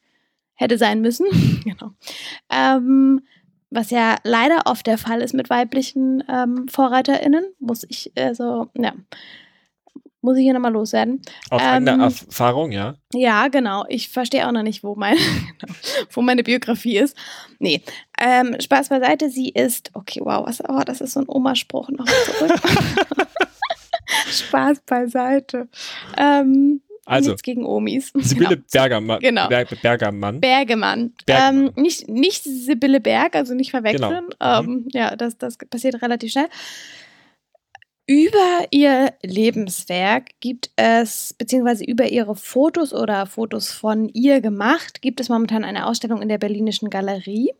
hätte 0.53 0.77
sein 0.77 1.01
müssen. 1.01 1.25
genau. 1.63 1.91
Ähm, 2.49 3.21
was 3.69 3.89
ja 3.89 4.15
leider 4.23 4.61
oft 4.65 4.87
der 4.87 4.97
Fall 4.97 5.21
ist 5.21 5.33
mit 5.33 5.49
weiblichen 5.49 6.23
ähm, 6.29 6.67
VorreiterInnen, 6.69 7.43
muss 7.59 7.85
ich, 7.89 8.11
also, 8.15 8.69
ja, 8.77 8.93
muss 10.21 10.37
ich 10.37 10.43
hier 10.43 10.53
nochmal 10.53 10.73
loswerden. 10.73 11.21
Aus 11.49 11.61
Ähm, 11.61 11.67
eigener 11.87 12.03
Erfahrung, 12.05 12.71
ja. 12.71 12.95
Ja, 13.13 13.47
genau. 13.49 13.85
Ich 13.87 14.09
verstehe 14.09 14.47
auch 14.47 14.51
noch 14.51 14.63
nicht, 14.63 14.83
wo, 14.83 14.95
mein, 14.95 15.17
wo 16.11 16.21
meine 16.21 16.43
Biografie 16.43 16.97
ist. 16.97 17.15
Nee, 17.59 17.81
ähm, 18.19 18.55
Spaß 18.59 18.89
beiseite. 18.89 19.29
Sie 19.29 19.49
ist, 19.49 19.91
okay, 19.93 20.21
wow, 20.23 20.45
was, 20.45 20.61
oh, 20.67 20.81
das 20.85 21.01
ist 21.01 21.13
so 21.13 21.19
ein 21.21 21.29
Oma-Spruch. 21.29 21.89
Noch 21.89 22.05
zurück. 22.05 22.59
Spaß 24.31 24.81
beiseite. 24.85 25.67
Ähm, 26.17 26.81
Also, 27.05 27.29
nichts 27.31 27.43
gegen 27.43 27.65
Omis. 27.65 28.11
Sibylle 28.15 28.49
Genau. 28.57 28.63
Bergermann. 28.71 29.19
Genau. 29.19 29.47
Ber 29.49 29.65
Bergermann. 29.65 30.39
Bergemann. 30.41 31.13
Bergemann. 31.25 31.67
Ähm, 31.67 31.81
nicht, 31.81 32.07
nicht 32.09 32.43
Sibylle 32.43 32.99
Berg, 32.99 33.35
also 33.35 33.53
nicht 33.53 33.71
verwechseln. 33.71 34.29
Genau. 34.39 34.63
Mhm. 34.63 34.69
Ähm, 34.69 34.87
ja, 34.93 35.15
das, 35.15 35.37
das 35.37 35.57
passiert 35.57 36.01
relativ 36.01 36.31
schnell. 36.31 36.47
Über 38.09 38.65
ihr 38.71 39.13
Lebenswerk 39.21 40.29
gibt 40.39 40.71
es, 40.77 41.33
beziehungsweise 41.33 41.83
über 41.83 42.07
ihre 42.07 42.37
Fotos 42.37 42.93
oder 42.93 43.25
Fotos 43.25 43.73
von 43.73 44.07
ihr 44.07 44.39
gemacht, 44.39 45.01
gibt 45.01 45.19
es 45.19 45.27
momentan 45.27 45.65
eine 45.65 45.85
Ausstellung 45.85 46.21
in 46.21 46.29
der 46.29 46.37
Berlinischen 46.37 46.89
Galerie. 46.89 47.51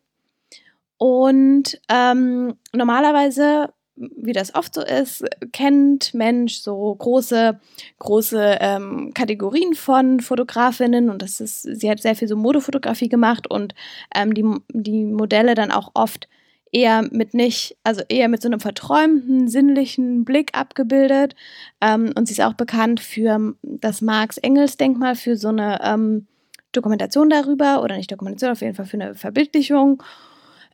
Und 0.98 1.82
ähm, 1.90 2.56
normalerweise, 2.72 3.74
wie 3.98 4.32
das 4.32 4.56
oft 4.56 4.74
so 4.74 4.82
ist, 4.82 5.26
kennt 5.52 6.14
Mensch 6.14 6.60
so 6.60 6.96
große, 6.96 7.60
große 8.00 8.58
ähm, 8.62 9.12
Kategorien 9.14 9.74
von 9.74 10.22
Fotografinnen 10.22 11.10
und 11.10 11.22
das 11.22 11.42
ist, 11.42 11.64
sie 11.64 11.90
hat 11.92 12.00
sehr 12.00 12.16
viel 12.16 12.30
so 12.30 12.38
Modefotografie 12.38 13.10
gemacht 13.10 13.52
und 13.52 13.76
ähm, 14.16 14.34
die, 14.34 14.46
die 14.72 15.04
Modelle 15.04 15.56
dann 15.56 15.72
auch 15.72 15.92
oft 15.94 16.30
eher 16.78 17.02
mit 17.12 17.34
nicht, 17.34 17.76
also 17.84 18.04
eher 18.08 18.28
mit 18.28 18.44
so 18.44 18.48
einem 18.48 18.60
verträumten, 18.60 19.48
sinnlichen 19.48 20.26
Blick 20.26 20.56
abgebildet. 20.56 21.36
Ähm, 21.82 22.14
und 22.16 22.28
sie 22.28 22.34
ist 22.34 22.42
auch 22.42 22.54
bekannt 22.54 23.00
für 23.00 23.56
das 23.64 24.02
Marx-Engels-Denkmal, 24.02 25.16
für 25.16 25.38
so 25.38 25.48
eine 25.48 25.80
ähm, 25.84 26.28
Dokumentation 26.74 27.32
darüber, 27.32 27.82
oder 27.82 27.98
nicht 27.98 28.12
Dokumentation, 28.12 28.52
auf 28.52 28.62
jeden 28.62 28.76
Fall 28.76 28.86
für 28.86 29.02
eine 29.02 29.16
Verbildlichung. 29.16 30.04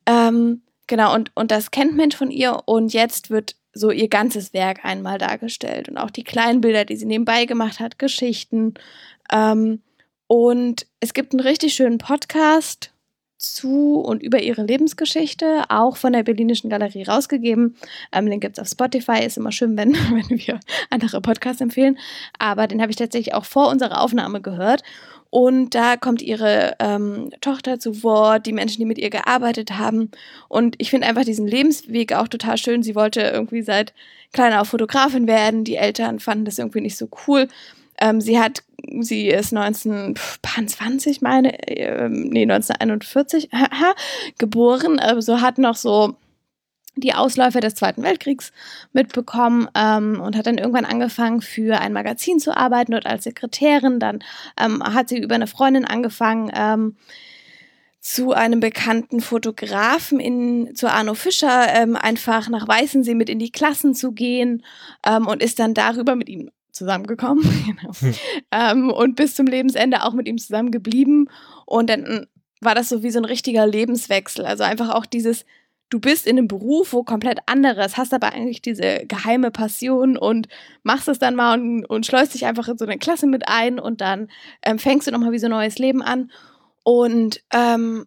Ähm, 0.06 0.62
genau, 0.88 1.16
und, 1.16 1.32
und 1.36 1.52
das 1.52 1.72
kennt 1.72 1.96
Mensch 1.96 2.18
von 2.18 2.32
ihr 2.32 2.64
und 2.66 2.92
jetzt 2.92 3.30
wird 3.30 3.56
so 3.74 3.90
ihr 3.90 4.10
ganzes 4.10 4.54
Werk 4.54 4.84
einmal 4.84 5.18
dargestellt 5.18 5.88
und 5.88 5.98
auch 5.98 6.12
die 6.12 6.26
kleinen 6.26 6.60
Bilder, 6.60 6.84
die 6.84 6.98
sie 6.98 7.06
nebenbei 7.06 7.46
gemacht 7.46 7.80
hat, 7.80 7.98
Geschichten. 7.98 8.74
Ähm, 9.32 9.82
und 10.28 10.86
es 11.00 11.14
gibt 11.14 11.34
einen 11.34 11.40
richtig 11.40 11.76
schönen 11.76 11.98
Podcast 11.98 12.93
zu 13.38 14.00
und 14.00 14.24
über 14.24 14.42
ihre 14.42 14.64
Lebensgeschichte, 14.64 15.64
auch 15.70 15.98
von 15.98 16.14
der 16.14 16.24
Berlinischen 16.24 16.70
Galerie 16.70 17.04
rausgegeben. 17.04 17.76
Ähm, 18.12 18.30
den 18.30 18.40
gibt 18.40 18.58
es 18.58 18.62
auf 18.62 18.70
Spotify, 18.70 19.24
ist 19.26 19.38
immer 19.38 19.52
schön, 19.52 19.76
wenn, 19.78 19.94
wenn 20.30 20.40
wir 20.40 20.60
andere 20.90 21.22
Podcasts 21.22 21.62
empfehlen. 21.62 21.98
Aber 22.40 22.68
den 22.68 22.82
habe 22.82 22.92
ich 22.92 22.98
tatsächlich 22.98 23.34
auch 23.34 23.46
vor 23.46 23.70
unserer 23.70 24.02
Aufnahme 24.02 24.42
gehört. 24.42 24.84
Und 25.30 25.74
da 25.74 25.98
kommt 25.98 26.22
ihre 26.22 26.76
ähm, 26.78 27.32
Tochter 27.42 27.80
zu 27.80 28.04
Wort, 28.04 28.46
die 28.46 28.54
Menschen, 28.54 28.78
die 28.78 28.86
mit 28.86 29.00
ihr 29.00 29.10
gearbeitet 29.10 29.72
haben. 29.72 30.12
Und 30.48 30.76
ich 30.78 30.92
finde 30.92 31.08
einfach 31.08 31.24
diesen 31.26 31.48
Lebensweg 31.48 32.14
auch 32.14 32.28
total 32.28 32.56
schön. 32.58 32.84
Sie 32.84 32.94
wollte 32.94 33.22
irgendwie 33.22 33.64
seit 33.64 33.96
kleiner 34.32 34.62
auch 34.62 34.68
Fotografin 34.68 35.26
werden. 35.26 35.64
Die 35.64 35.76
Eltern 35.76 36.20
fanden 36.20 36.46
das 36.46 36.60
irgendwie 36.60 36.82
nicht 36.82 36.98
so 36.98 37.08
cool. 37.28 37.48
Ähm, 38.00 38.22
sie 38.22 38.40
hat, 38.40 38.62
sie 39.02 39.28
ist 39.30 39.54
1920, 39.54 41.22
meine, 41.22 41.68
ähm, 41.68 42.30
nee, 42.30 42.44
1941 42.44 43.50
haha, 43.52 43.96
geboren, 44.38 45.00
also 45.00 45.42
hat 45.42 45.58
noch 45.58 45.76
so 45.76 46.16
die 46.96 47.14
Ausläufer 47.14 47.60
des 47.60 47.76
Zweiten 47.76 48.04
Weltkriegs 48.04 48.52
mitbekommen 48.92 49.68
ähm, 49.76 50.22
und 50.22 50.38
hat 50.38 50.46
dann 50.46 50.58
irgendwann 50.58 50.86
angefangen, 50.86 51.42
für 51.42 51.80
ein 51.80 51.94
Magazin 51.94 52.40
zu 52.40 52.56
arbeiten, 52.56 52.92
dort 52.92 53.08
als 53.08 53.24
Sekretärin. 53.24 54.00
Dann 54.00 54.20
ähm, 54.60 54.84
hat 54.84 55.10
sie 55.10 55.18
über 55.18 55.36
eine 55.36 55.48
Freundin 55.48 55.86
angefangen, 55.86 56.52
ähm, 56.56 56.96
zu 58.00 58.34
einem 58.34 58.60
bekannten 58.60 59.22
Fotografen 59.22 60.20
in, 60.20 60.76
zu 60.76 60.92
Arno 60.92 61.14
Fischer, 61.14 61.74
ähm, 61.74 61.96
einfach 61.96 62.50
nach 62.50 62.68
Weißensee 62.68 63.16
mit 63.16 63.30
in 63.30 63.40
die 63.40 63.52
Klassen 63.52 63.96
zu 63.96 64.12
gehen 64.12 64.64
ähm, 65.08 65.26
und 65.26 65.42
ist 65.42 65.58
dann 65.58 65.74
darüber 65.74 66.16
mit 66.16 66.28
ihm 66.28 66.52
zusammengekommen 66.74 67.44
genau. 67.66 67.94
Hm. 67.94 68.14
ähm, 68.52 68.90
und 68.90 69.16
bis 69.16 69.36
zum 69.36 69.46
Lebensende 69.48 70.04
auch 70.04 70.14
mit 70.14 70.28
ihm 70.28 70.38
zusammen 70.38 70.72
geblieben. 70.72 71.30
Und 71.66 71.90
dann 71.90 72.28
war 72.62 72.76
das 72.76 72.90
so 72.90 73.04
wie 73.04 73.12
so 73.12 73.20
ein 73.20 73.26
richtiger 73.26 73.66
Lebenswechsel. 73.66 74.46
Also 74.46 74.64
einfach 74.64 74.90
auch 74.94 75.06
dieses, 75.06 75.46
du 75.90 76.00
bist 76.00 76.26
in 76.26 76.38
einem 76.38 76.48
Beruf, 76.48 76.94
wo 76.94 77.04
komplett 77.04 77.40
anderes, 77.46 77.98
hast 77.98 78.14
aber 78.14 78.34
eigentlich 78.34 78.62
diese 78.62 79.06
geheime 79.06 79.52
Passion 79.52 80.18
und 80.18 80.48
machst 80.82 81.08
es 81.08 81.20
dann 81.20 81.36
mal 81.36 81.60
und, 81.60 81.86
und 81.86 82.06
schleust 82.06 82.34
dich 82.34 82.46
einfach 82.46 82.68
in 82.68 82.78
so 82.78 82.86
eine 82.86 82.98
Klasse 82.98 83.28
mit 83.28 83.48
ein 83.48 83.80
und 83.80 84.02
dann 84.02 84.30
ähm, 84.64 84.80
fängst 84.80 85.08
du 85.08 85.12
nochmal 85.12 85.32
wie 85.32 85.40
so 85.40 85.48
ein 85.48 85.52
neues 85.52 85.78
Leben 85.78 86.02
an. 86.02 86.32
Und 86.84 87.44
ähm, 87.54 88.06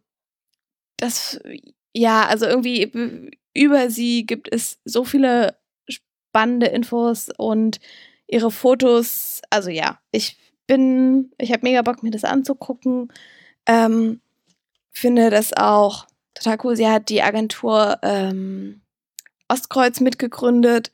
das, 0.97 1.41
ja, 1.93 2.27
also 2.27 2.47
irgendwie 2.47 3.31
über 3.55 3.91
sie 3.91 4.27
gibt 4.27 4.53
es 4.53 4.79
so 4.85 5.05
viele 5.05 5.57
spannende 5.89 6.67
Infos 6.67 7.31
und 7.37 7.79
ihre 8.29 8.51
Fotos. 8.51 9.41
Also 9.51 9.71
ja, 9.71 9.99
ich 10.11 10.37
bin, 10.67 11.33
ich 11.39 11.53
habe 11.53 11.61
mega 11.63 11.83
Bock, 11.83 12.03
mir 12.03 12.11
das 12.11 12.25
anzugucken. 12.25 13.13
Ähm, 13.67 14.21
finde 14.93 15.31
das 15.31 15.53
auch 15.53 16.07
total 16.35 16.59
cool. 16.65 16.77
Sie 16.77 16.89
hat 16.89 17.09
die 17.09 17.23
Agentur 17.23 17.99
ähm, 18.03 18.81
Ostkreuz 19.49 20.01
mitgegründet, 20.01 20.91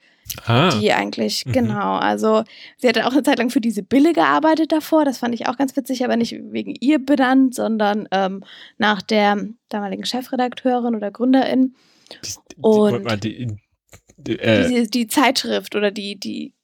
Ah, 0.46 0.70
die 0.78 0.92
eigentlich, 0.92 1.44
Mhm. 1.46 1.52
genau, 1.52 1.96
also 1.96 2.44
sie 2.78 2.88
hatte 2.88 3.06
auch 3.06 3.12
eine 3.12 3.22
Zeit 3.24 3.38
lang 3.38 3.50
für 3.50 3.60
diese 3.60 3.82
Bille 3.82 4.12
gearbeitet 4.12 4.70
davor, 4.70 5.04
das 5.04 5.18
fand 5.18 5.34
ich 5.34 5.46
auch 5.48 5.56
ganz 5.58 5.76
witzig, 5.76 6.04
aber 6.04 6.16
nicht 6.16 6.32
wegen 6.52 6.74
ihr 6.80 7.04
benannt, 7.04 7.54
sondern 7.56 8.06
ähm, 8.12 8.44
nach 8.78 9.02
der 9.02 9.48
damaligen 9.68 10.04
Chefredakteurin 10.04 10.94
oder 10.94 11.10
Gründerin. 11.10 11.74
die, 12.22 12.28
die, 12.56 12.60
und- 12.60 13.24
die, 13.24 13.56
die, 14.16 14.38
äh, 14.38 14.86
die 14.86 15.06
Zeitschrift 15.08 15.74
oder 15.74 15.90
die, 15.90 16.18
die 16.18 16.54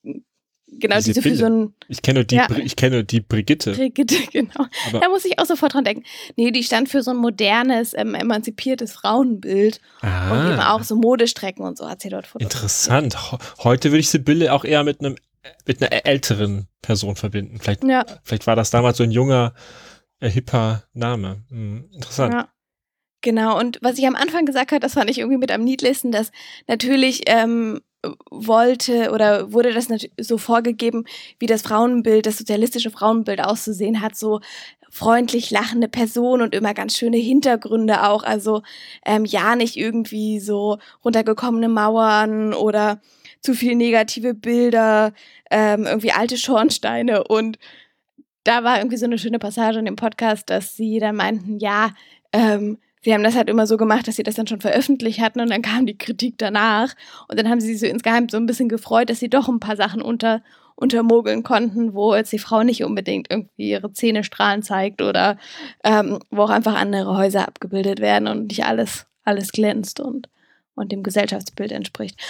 genau, 0.71 0.97
diese, 0.97 1.13
diese 1.13 1.23
für 1.23 1.37
so 1.37 1.47
ein. 1.47 1.75
Ich 1.89 2.03
kenne 2.03 2.25
die, 2.25 2.37
ja. 2.37 2.47
ich 2.57 2.77
kenne 2.77 3.05
die 3.05 3.21
Brigitte. 3.21 3.73
Brigitte, 3.73 4.17
genau. 4.33 4.67
Aber 4.89 5.01
da 5.01 5.09
muss 5.09 5.25
ich 5.25 5.39
auch 5.39 5.47
sofort 5.47 5.75
dran 5.75 5.85
denken. 5.85 6.05
Nee, 6.37 6.51
die 6.51 6.63
stand 6.63 6.89
für 6.89 7.03
so 7.03 7.11
ein 7.11 7.17
modernes, 7.17 7.95
ähm, 7.95 8.15
emanzipiertes 8.15 8.93
Frauenbild. 8.93 9.81
Ah. 10.01 10.33
Und 10.33 10.53
eben 10.53 10.61
auch 10.61 10.83
so 10.83 10.97
Modestrecken 10.97 11.65
und 11.65 11.79
so 11.79 11.89
hat 11.89 12.03
sie 12.03 12.09
dort 12.09 12.27
fotografiert. 12.27 12.55
Interessant. 12.55 13.17
Heute 13.65 13.91
würde 13.91 14.01
ich 14.01 14.11
Sibylle 14.11 14.53
auch 14.53 14.65
eher 14.65 14.85
mit 14.85 15.01
einem 15.01 15.17
mit 15.67 15.83
einer 15.83 16.05
älteren 16.05 16.69
Person 16.83 17.17
verbinden. 17.17 17.59
Vielleicht, 17.61 17.85
ja. 17.85 18.05
vielleicht 18.23 18.47
war 18.47 18.57
das 18.57 18.71
damals 18.71 18.99
so 18.99 19.05
ein 19.05 19.11
junger, 19.11 19.55
äh, 20.21 20.29
hipper 20.29 20.85
Name. 20.93 21.43
Hm, 21.49 21.89
interessant. 21.93 22.35
Ja. 22.35 22.49
Genau, 23.21 23.59
und 23.59 23.79
was 23.83 23.99
ich 23.99 24.07
am 24.07 24.15
Anfang 24.15 24.47
gesagt 24.47 24.71
habe, 24.71 24.81
das 24.81 24.95
fand 24.95 25.11
ich 25.11 25.19
irgendwie 25.19 25.39
mit 25.39 25.51
am 25.51 25.65
niedlichsten, 25.65 26.13
dass 26.13 26.31
natürlich 26.69 27.23
ähm, 27.27 27.81
wollte 28.31 29.11
oder 29.11 29.53
wurde 29.53 29.73
das 29.73 29.89
so 30.21 30.39
vorgegeben, 30.39 31.05
wie 31.39 31.47
das 31.47 31.63
Frauenbild, 31.63 32.27
das 32.27 32.39
sozialistische 32.39 32.91
Frauenbild 32.91 33.41
auszusehen 33.41 34.01
hat, 34.01 34.17
so 34.17 34.41
freundlich 34.91 35.51
lachende 35.51 35.89
Person 35.89 36.41
und 36.41 36.55
immer 36.55 36.75
ganz 36.75 36.97
schöne 36.97 37.19
Hintergründe 37.19 38.05
auch, 38.07 38.23
also 38.23 38.63
ähm, 39.05 39.25
ja 39.25 39.57
nicht 39.57 39.77
irgendwie 39.77 40.41
so 40.41 40.79
runtergekommene 41.05 41.69
Mauern 41.69 42.55
oder 42.55 43.01
zu 43.41 43.55
viel 43.55 43.75
negative 43.75 44.35
Bilder, 44.35 45.13
ähm, 45.51 45.85
irgendwie 45.85 46.13
alte 46.13 46.37
Schornsteine. 46.37 47.25
Und 47.25 47.59
da 48.45 48.65
war 48.65 48.79
irgendwie 48.79 48.97
so 48.97 49.07
eine 49.07 49.19
schöne 49.19 49.39
Passage 49.39 49.79
in 49.79 49.85
dem 49.85 49.97
Podcast, 49.97 50.49
dass 50.51 50.75
sie 50.75 50.99
dann 50.99 51.17
meinten, 51.17 51.59
ja, 51.59 51.91
ähm, 52.33 52.79
sie 53.09 53.15
haben 53.15 53.25
das 53.25 53.37
halt 53.37 53.49
immer 53.49 53.67
so 53.67 53.79
gemacht, 53.79 54.07
dass 54.07 54.17
sie 54.17 54.23
das 54.23 54.35
dann 54.35 54.47
schon 54.47 54.61
veröffentlicht 54.61 55.19
hatten 55.19 55.41
und 55.41 55.49
dann 55.49 55.63
kam 55.63 55.87
die 55.87 55.97
Kritik 55.97 56.35
danach 56.37 56.95
und 57.27 57.39
dann 57.39 57.49
haben 57.49 57.59
sie 57.59 57.69
sich 57.69 57.81
so 57.81 57.87
insgeheim 57.87 58.29
so 58.29 58.37
ein 58.37 58.45
bisschen 58.45 58.69
gefreut, 58.69 59.09
dass 59.09 59.19
sie 59.19 59.31
doch 59.31 59.49
ein 59.49 59.61
paar 59.61 59.77
Sachen 59.77 60.03
unter 60.03 60.43
untermogeln 60.75 61.43
konnten, 61.43 61.95
wo 61.95 62.15
jetzt 62.15 62.33
die 62.33 62.39
Frau 62.39 62.65
nicht 62.65 62.85
unbedingt 62.85 63.29
irgendwie 63.31 63.71
ihre 63.71 63.95
Zähne 63.95 64.25
strahlen 64.25 64.63
zeigt 64.63 65.01
oder 65.01 65.39
ähm, 65.85 66.19
wo 66.31 66.43
auch 66.43 66.51
einfach 66.51 66.75
andere 66.75 67.17
Häuser 67.17 67.49
abgebildet 67.49 68.01
werden 68.01 68.29
und 68.29 68.49
nicht 68.49 68.67
alles 68.67 69.07
alles 69.25 69.53
glänzt 69.53 70.01
und 70.01 70.29
und 70.75 70.93
dem 70.93 71.03
Gesellschaftsbild 71.03 71.73
entspricht. 71.73 72.21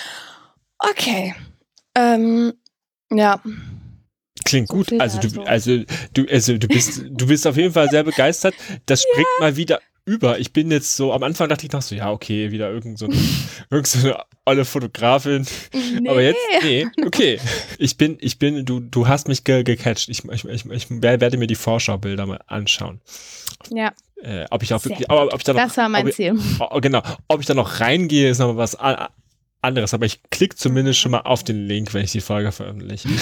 Okay, 0.78 1.35
ähm, 1.97 2.52
ja. 3.11 3.42
Klingt 4.44 4.68
gut. 4.68 4.92
Also 5.00 5.18
du, 5.18 5.42
also 5.42 5.82
du, 6.14 6.25
also 6.30 6.56
du 6.56 6.68
bist, 6.68 7.02
du 7.11 7.26
bist 7.26 7.49
auf 7.49 7.56
jeden 7.56 7.73
Fall 7.73 7.90
sehr 7.90 8.04
begeistert. 8.04 8.54
Das 8.87 9.02
springt 9.02 9.26
ja. 9.40 9.44
mal 9.44 9.56
wieder 9.56 9.80
über. 10.09 10.38
Ich 10.38 10.53
bin 10.53 10.71
jetzt 10.71 10.97
so, 10.97 11.12
am 11.12 11.23
Anfang 11.23 11.49
dachte 11.49 11.67
ich 11.67 11.73
noch 11.73 11.83
so, 11.83 11.95
ja, 11.95 12.11
okay, 12.11 12.50
wieder 12.50 12.71
irgend 12.71 12.99
so, 12.99 13.07
eine, 13.07 13.17
irgend 13.71 13.87
so 13.87 13.99
eine 13.99 14.25
olle 14.45 14.65
Fotografin. 14.65 15.47
Nee. 16.00 16.09
Aber 16.09 16.23
jetzt, 16.23 16.38
nee, 16.62 16.87
okay. 17.05 17.38
Ich 17.79 17.97
bin, 17.97 18.17
ich 18.21 18.38
bin, 18.38 18.65
du, 18.65 18.81
du 18.81 19.07
hast 19.07 19.29
mich 19.29 19.45
ge 19.45 19.62
gecatcht. 19.62 20.09
Ich, 20.09 20.25
ich, 20.25 20.45
ich, 20.45 20.65
ich 20.71 20.91
werde 20.91 21.37
mir 21.37 21.47
die 21.47 21.55
Vorschaubilder 21.55 22.27
mal 22.27 22.41
anschauen. 22.47 23.00
Ja. 23.71 23.93
Äh, 24.23 24.47
ob 24.50 24.62
ich 24.62 24.73
auch 24.75 24.85
wirklich, 24.85 25.11
ob, 25.11 25.33
ob 25.33 25.38
ich 25.38 25.45
da 25.45 25.53
noch, 25.53 25.61
das 25.61 25.77
war 25.77 25.88
mein 25.88 26.09
ich, 26.09 26.17
Ziel. 26.17 26.38
Oh, 26.59 26.81
genau. 26.81 27.03
Ob 27.29 27.41
ich 27.41 27.47
da 27.47 27.55
noch 27.55 27.81
reingehe, 27.81 28.31
ist 28.31 28.38
noch 28.38 28.57
was 28.57 28.77
anderes, 29.61 29.95
aber 29.95 30.07
ich 30.07 30.21
klicke 30.31 30.57
zumindest 30.57 30.99
schon 30.99 31.12
mal 31.12 31.21
auf 31.21 31.45
den 31.45 31.67
Link, 31.67 31.93
wenn 31.93 32.05
ich 32.05 32.12
die 32.12 32.21
Folge 32.21 32.50
veröffentliche. 32.50 33.09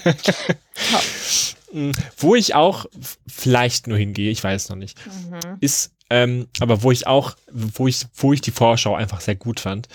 Mm, 1.72 1.92
wo 2.16 2.34
ich 2.34 2.54
auch 2.54 2.86
vielleicht 3.26 3.86
nur 3.86 3.96
hingehe, 3.96 4.30
ich 4.30 4.42
weiß 4.42 4.70
noch 4.70 4.76
nicht, 4.76 4.98
mhm. 5.06 5.56
ist, 5.60 5.92
ähm, 6.10 6.48
aber 6.60 6.82
wo 6.82 6.90
ich 6.90 7.06
auch, 7.06 7.36
wo 7.50 7.86
ich, 7.86 8.04
wo 8.14 8.32
ich 8.32 8.40
die 8.40 8.50
Vorschau 8.50 8.94
einfach 8.94 9.20
sehr 9.20 9.36
gut 9.36 9.60
fand, 9.60 9.88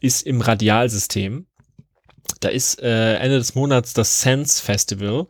ist 0.00 0.22
im 0.22 0.40
Radialsystem. 0.40 1.46
Da 2.40 2.48
ist 2.48 2.80
äh, 2.82 3.14
Ende 3.16 3.38
des 3.38 3.54
Monats 3.54 3.94
das 3.94 4.20
Sense 4.20 4.62
Festival, 4.62 5.26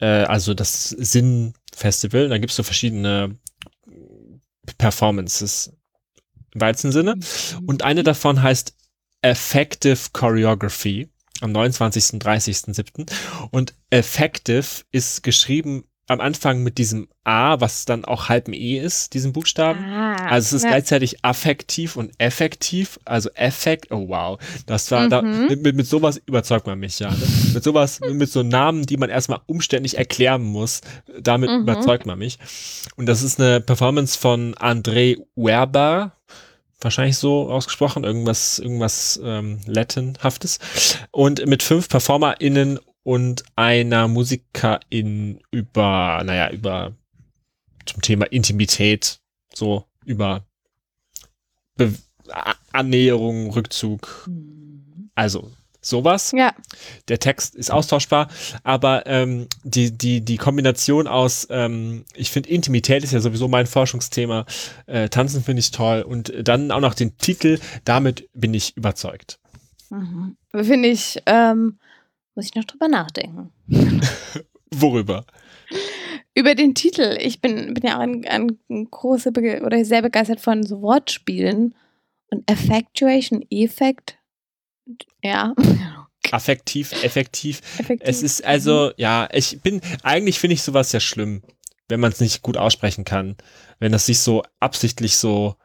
äh, 0.00 0.06
also 0.06 0.54
das 0.54 0.90
Sinn 0.90 1.54
Festival. 1.74 2.28
Da 2.28 2.38
gibt 2.38 2.50
es 2.50 2.56
so 2.56 2.62
verschiedene 2.62 3.36
Performances 4.76 5.72
im 6.52 6.60
weitesten 6.60 6.92
Sinne. 6.92 7.16
Und 7.66 7.82
eine 7.82 8.02
davon 8.02 8.42
heißt 8.42 8.74
Effective 9.22 9.98
Choreography 10.12 11.08
am 11.40 11.52
29. 11.52 12.20
30.07. 12.20 13.10
Und 13.50 13.74
Effective 13.90 14.66
ist 14.90 15.22
geschrieben 15.22 15.84
am 16.08 16.20
Anfang 16.20 16.62
mit 16.62 16.78
diesem 16.78 17.06
A, 17.22 17.60
was 17.60 17.84
dann 17.84 18.06
auch 18.06 18.30
halb 18.30 18.48
ein 18.48 18.54
E 18.54 18.78
ist, 18.78 19.12
diesen 19.12 19.34
Buchstaben. 19.34 19.84
Ah, 19.84 20.16
also 20.26 20.46
es 20.46 20.52
ist 20.54 20.62
ja. 20.64 20.70
gleichzeitig 20.70 21.22
affektiv 21.22 21.96
und 21.96 22.12
effektiv, 22.18 22.98
also 23.04 23.28
Effekt, 23.34 23.92
oh 23.92 24.08
wow, 24.08 24.38
das 24.66 24.90
war 24.90 25.02
mhm. 25.02 25.10
da, 25.10 25.22
mit, 25.22 25.62
mit, 25.62 25.76
mit, 25.76 25.86
sowas 25.86 26.20
überzeugt 26.24 26.66
man 26.66 26.78
mich 26.78 26.98
ja. 26.98 27.10
Ne? 27.10 27.26
Mit 27.52 27.62
sowas, 27.62 28.00
mit 28.00 28.30
so 28.30 28.42
Namen, 28.42 28.86
die 28.86 28.96
man 28.96 29.10
erstmal 29.10 29.40
umständlich 29.46 29.98
erklären 29.98 30.42
muss, 30.42 30.80
damit 31.20 31.50
mhm. 31.50 31.60
überzeugt 31.60 32.06
man 32.06 32.18
mich. 32.18 32.38
Und 32.96 33.06
das 33.06 33.22
ist 33.22 33.38
eine 33.38 33.60
Performance 33.60 34.18
von 34.18 34.54
André 34.54 35.18
Werber, 35.36 36.12
wahrscheinlich 36.80 37.18
so 37.18 37.50
ausgesprochen, 37.50 38.04
irgendwas, 38.04 38.58
irgendwas 38.58 39.20
ähm, 39.22 39.60
Latinhaftes. 39.66 40.58
Und 41.10 41.44
mit 41.46 41.62
fünf 41.62 41.88
PerformerInnen 41.90 42.78
und 43.08 43.42
einer 43.56 44.06
Musikerin 44.06 45.40
über, 45.50 46.20
naja, 46.26 46.50
über 46.50 46.92
zum 47.86 48.02
Thema 48.02 48.26
Intimität, 48.26 49.20
so 49.54 49.86
über 50.04 50.44
Be 51.74 51.94
Annäherung, 52.70 53.50
Rückzug. 53.50 54.26
Mhm. 54.26 55.08
Also 55.14 55.50
sowas. 55.80 56.32
Ja. 56.36 56.52
Der 57.08 57.18
Text 57.18 57.54
ist 57.54 57.70
austauschbar, 57.70 58.28
aber 58.62 59.06
ähm, 59.06 59.46
die, 59.64 59.90
die, 59.96 60.20
die 60.20 60.36
Kombination 60.36 61.06
aus, 61.06 61.46
ähm, 61.48 62.04
ich 62.14 62.30
finde 62.30 62.50
Intimität 62.50 63.04
ist 63.04 63.14
ja 63.14 63.20
sowieso 63.20 63.48
mein 63.48 63.66
Forschungsthema, 63.66 64.44
äh, 64.84 65.08
Tanzen 65.08 65.42
finde 65.42 65.60
ich 65.60 65.70
toll 65.70 66.02
und 66.02 66.30
dann 66.46 66.70
auch 66.70 66.80
noch 66.80 66.92
den 66.92 67.16
Titel, 67.16 67.58
damit 67.86 68.28
bin 68.34 68.52
ich 68.52 68.76
überzeugt. 68.76 69.38
Mhm. 69.88 70.36
Finde 70.52 70.88
ich, 70.90 71.22
ähm, 71.24 71.78
muss 72.38 72.46
ich 72.46 72.54
noch 72.54 72.64
drüber 72.64 72.86
nachdenken. 72.86 73.50
Worüber? 74.70 75.26
Über 76.36 76.54
den 76.54 76.76
Titel. 76.76 77.18
Ich 77.20 77.40
bin, 77.40 77.74
bin 77.74 77.82
ja 77.82 77.96
auch 77.96 78.02
ein, 78.02 78.24
ein 78.24 78.90
großer 78.92 79.32
Be 79.32 79.60
oder 79.64 79.84
sehr 79.84 80.02
begeistert 80.02 80.40
von 80.40 80.64
so 80.64 80.80
Wortspielen 80.80 81.74
und 82.30 82.48
Effectuation, 82.48 83.44
Effekt 83.50 84.18
ja. 85.20 85.52
Affektiv, 86.30 86.92
effektiv. 87.02 87.60
effektiv. 87.80 88.08
Es 88.08 88.22
ist 88.22 88.44
also, 88.44 88.92
ja, 88.96 89.28
ich 89.32 89.60
bin, 89.62 89.80
eigentlich 90.04 90.38
finde 90.38 90.54
ich 90.54 90.62
sowas 90.62 90.92
ja 90.92 91.00
schlimm, 91.00 91.42
wenn 91.88 91.98
man 91.98 92.12
es 92.12 92.20
nicht 92.20 92.42
gut 92.42 92.56
aussprechen 92.56 93.04
kann. 93.04 93.36
Wenn 93.80 93.90
das 93.90 94.06
sich 94.06 94.20
so 94.20 94.44
absichtlich 94.60 95.16
so 95.16 95.56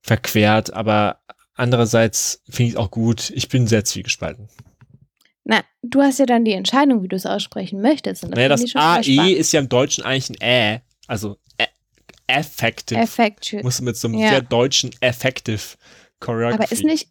verquert, 0.00 0.72
aber 0.74 1.22
andererseits 1.54 2.42
finde 2.48 2.68
ich 2.68 2.74
es 2.74 2.76
auch 2.76 2.92
gut. 2.92 3.30
Ich 3.30 3.48
bin 3.48 3.66
sehr 3.66 3.84
zwiegespalten. 3.84 4.48
Na, 5.50 5.64
du 5.82 6.00
hast 6.00 6.20
ja 6.20 6.26
dann 6.26 6.44
die 6.44 6.52
Entscheidung, 6.52 7.02
wie 7.02 7.08
du 7.08 7.16
es 7.16 7.26
aussprechen 7.26 7.80
möchtest. 7.80 8.24
naja, 8.28 8.48
das 8.48 8.72
AE 8.72 9.32
ist 9.32 9.50
ja 9.50 9.58
im 9.58 9.68
Deutschen 9.68 10.04
eigentlich 10.04 10.40
ein 10.40 10.76
Ä. 10.76 10.80
Also 11.08 11.38
effective. 12.28 13.00
Effective. 13.00 13.64
Muss 13.64 13.80
mit 13.80 13.96
so 13.96 14.06
einem 14.06 14.20
ja. 14.20 14.28
sehr 14.28 14.42
deutschen 14.42 14.92
effective 15.00 15.76
Choreography. 16.20 16.62
Aber 16.62 16.70
ist 16.70 16.84
nicht 16.84 17.08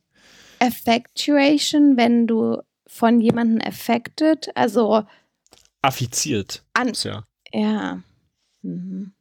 Effectuation, 0.60 1.98
wenn 1.98 2.28
du 2.28 2.62
von 2.88 3.20
jemandem 3.20 3.60
affected, 3.68 4.56
also 4.56 5.04
affiziert. 5.82 6.64
An 6.72 6.94
ja. 7.04 7.26
Ja. 7.52 8.02
Mhm. 8.62 9.12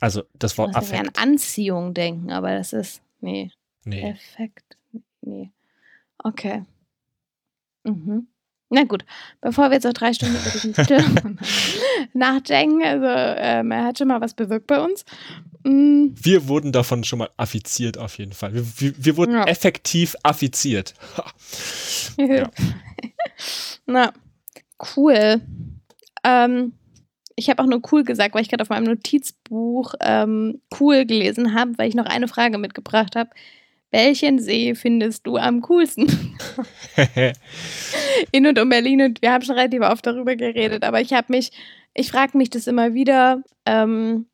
Also 0.00 0.22
das 0.34 0.56
Wort 0.56 0.76
Affekt. 0.76 1.02
Ich 1.02 1.18
an 1.18 1.30
Anziehung 1.30 1.94
denken, 1.94 2.30
aber 2.30 2.52
das 2.52 2.72
ist 2.72 3.02
nee. 3.20 3.50
Nee. 3.84 4.10
Effekt. 4.10 4.76
Nee. 5.22 5.50
Okay. 6.18 6.64
Mhm. 7.82 8.28
Na 8.68 8.82
gut, 8.82 9.04
bevor 9.40 9.70
wir 9.70 9.74
jetzt 9.74 9.84
noch 9.84 9.92
drei 9.92 10.12
Stunden 10.12 10.34
über 10.34 10.50
diesen 10.50 10.74
Titel 10.74 11.00
nachdenken, 12.14 12.82
also 12.82 13.06
ähm, 13.06 13.70
er 13.70 13.84
hat 13.84 13.98
schon 13.98 14.08
mal 14.08 14.20
was 14.20 14.34
bewirkt 14.34 14.66
bei 14.66 14.80
uns. 14.80 15.04
Mhm. 15.64 16.14
Wir 16.20 16.48
wurden 16.48 16.72
davon 16.72 17.04
schon 17.04 17.20
mal 17.20 17.30
affiziert 17.36 17.98
auf 17.98 18.18
jeden 18.18 18.32
Fall. 18.32 18.54
Wir, 18.54 18.64
wir, 18.78 18.92
wir 18.96 19.16
wurden 19.16 19.34
ja. 19.34 19.44
effektiv 19.44 20.16
affiziert. 20.22 20.94
ja. 22.18 22.50
Na, 23.86 24.12
cool. 24.96 25.40
Ähm, 26.24 26.72
ich 27.36 27.50
habe 27.50 27.62
auch 27.62 27.66
nur 27.66 27.82
cool 27.92 28.02
gesagt, 28.02 28.34
weil 28.34 28.42
ich 28.42 28.48
gerade 28.48 28.62
auf 28.62 28.68
meinem 28.68 28.84
Notizbuch 28.84 29.94
ähm, 30.00 30.60
cool 30.80 31.04
gelesen 31.04 31.54
habe, 31.54 31.76
weil 31.78 31.88
ich 31.88 31.94
noch 31.94 32.06
eine 32.06 32.28
Frage 32.28 32.58
mitgebracht 32.58 33.14
habe. 33.14 33.30
Welchen 33.92 34.38
See 34.38 34.74
findest 34.74 35.26
du 35.26 35.36
am 35.36 35.62
coolsten? 35.62 36.36
In 38.32 38.46
und 38.46 38.58
um 38.58 38.68
Berlin 38.68 39.02
und 39.02 39.22
wir 39.22 39.32
haben 39.32 39.44
schon 39.44 39.56
relativ 39.56 39.82
oft 39.82 40.06
darüber 40.06 40.36
geredet, 40.36 40.84
aber 40.84 41.00
ich 41.00 41.12
habe 41.12 41.26
mich, 41.30 41.52
ich 41.94 42.10
frage 42.10 42.36
mich 42.36 42.50
das 42.50 42.66
immer 42.66 42.94
wieder. 42.94 43.42
Ähm, 43.64 44.26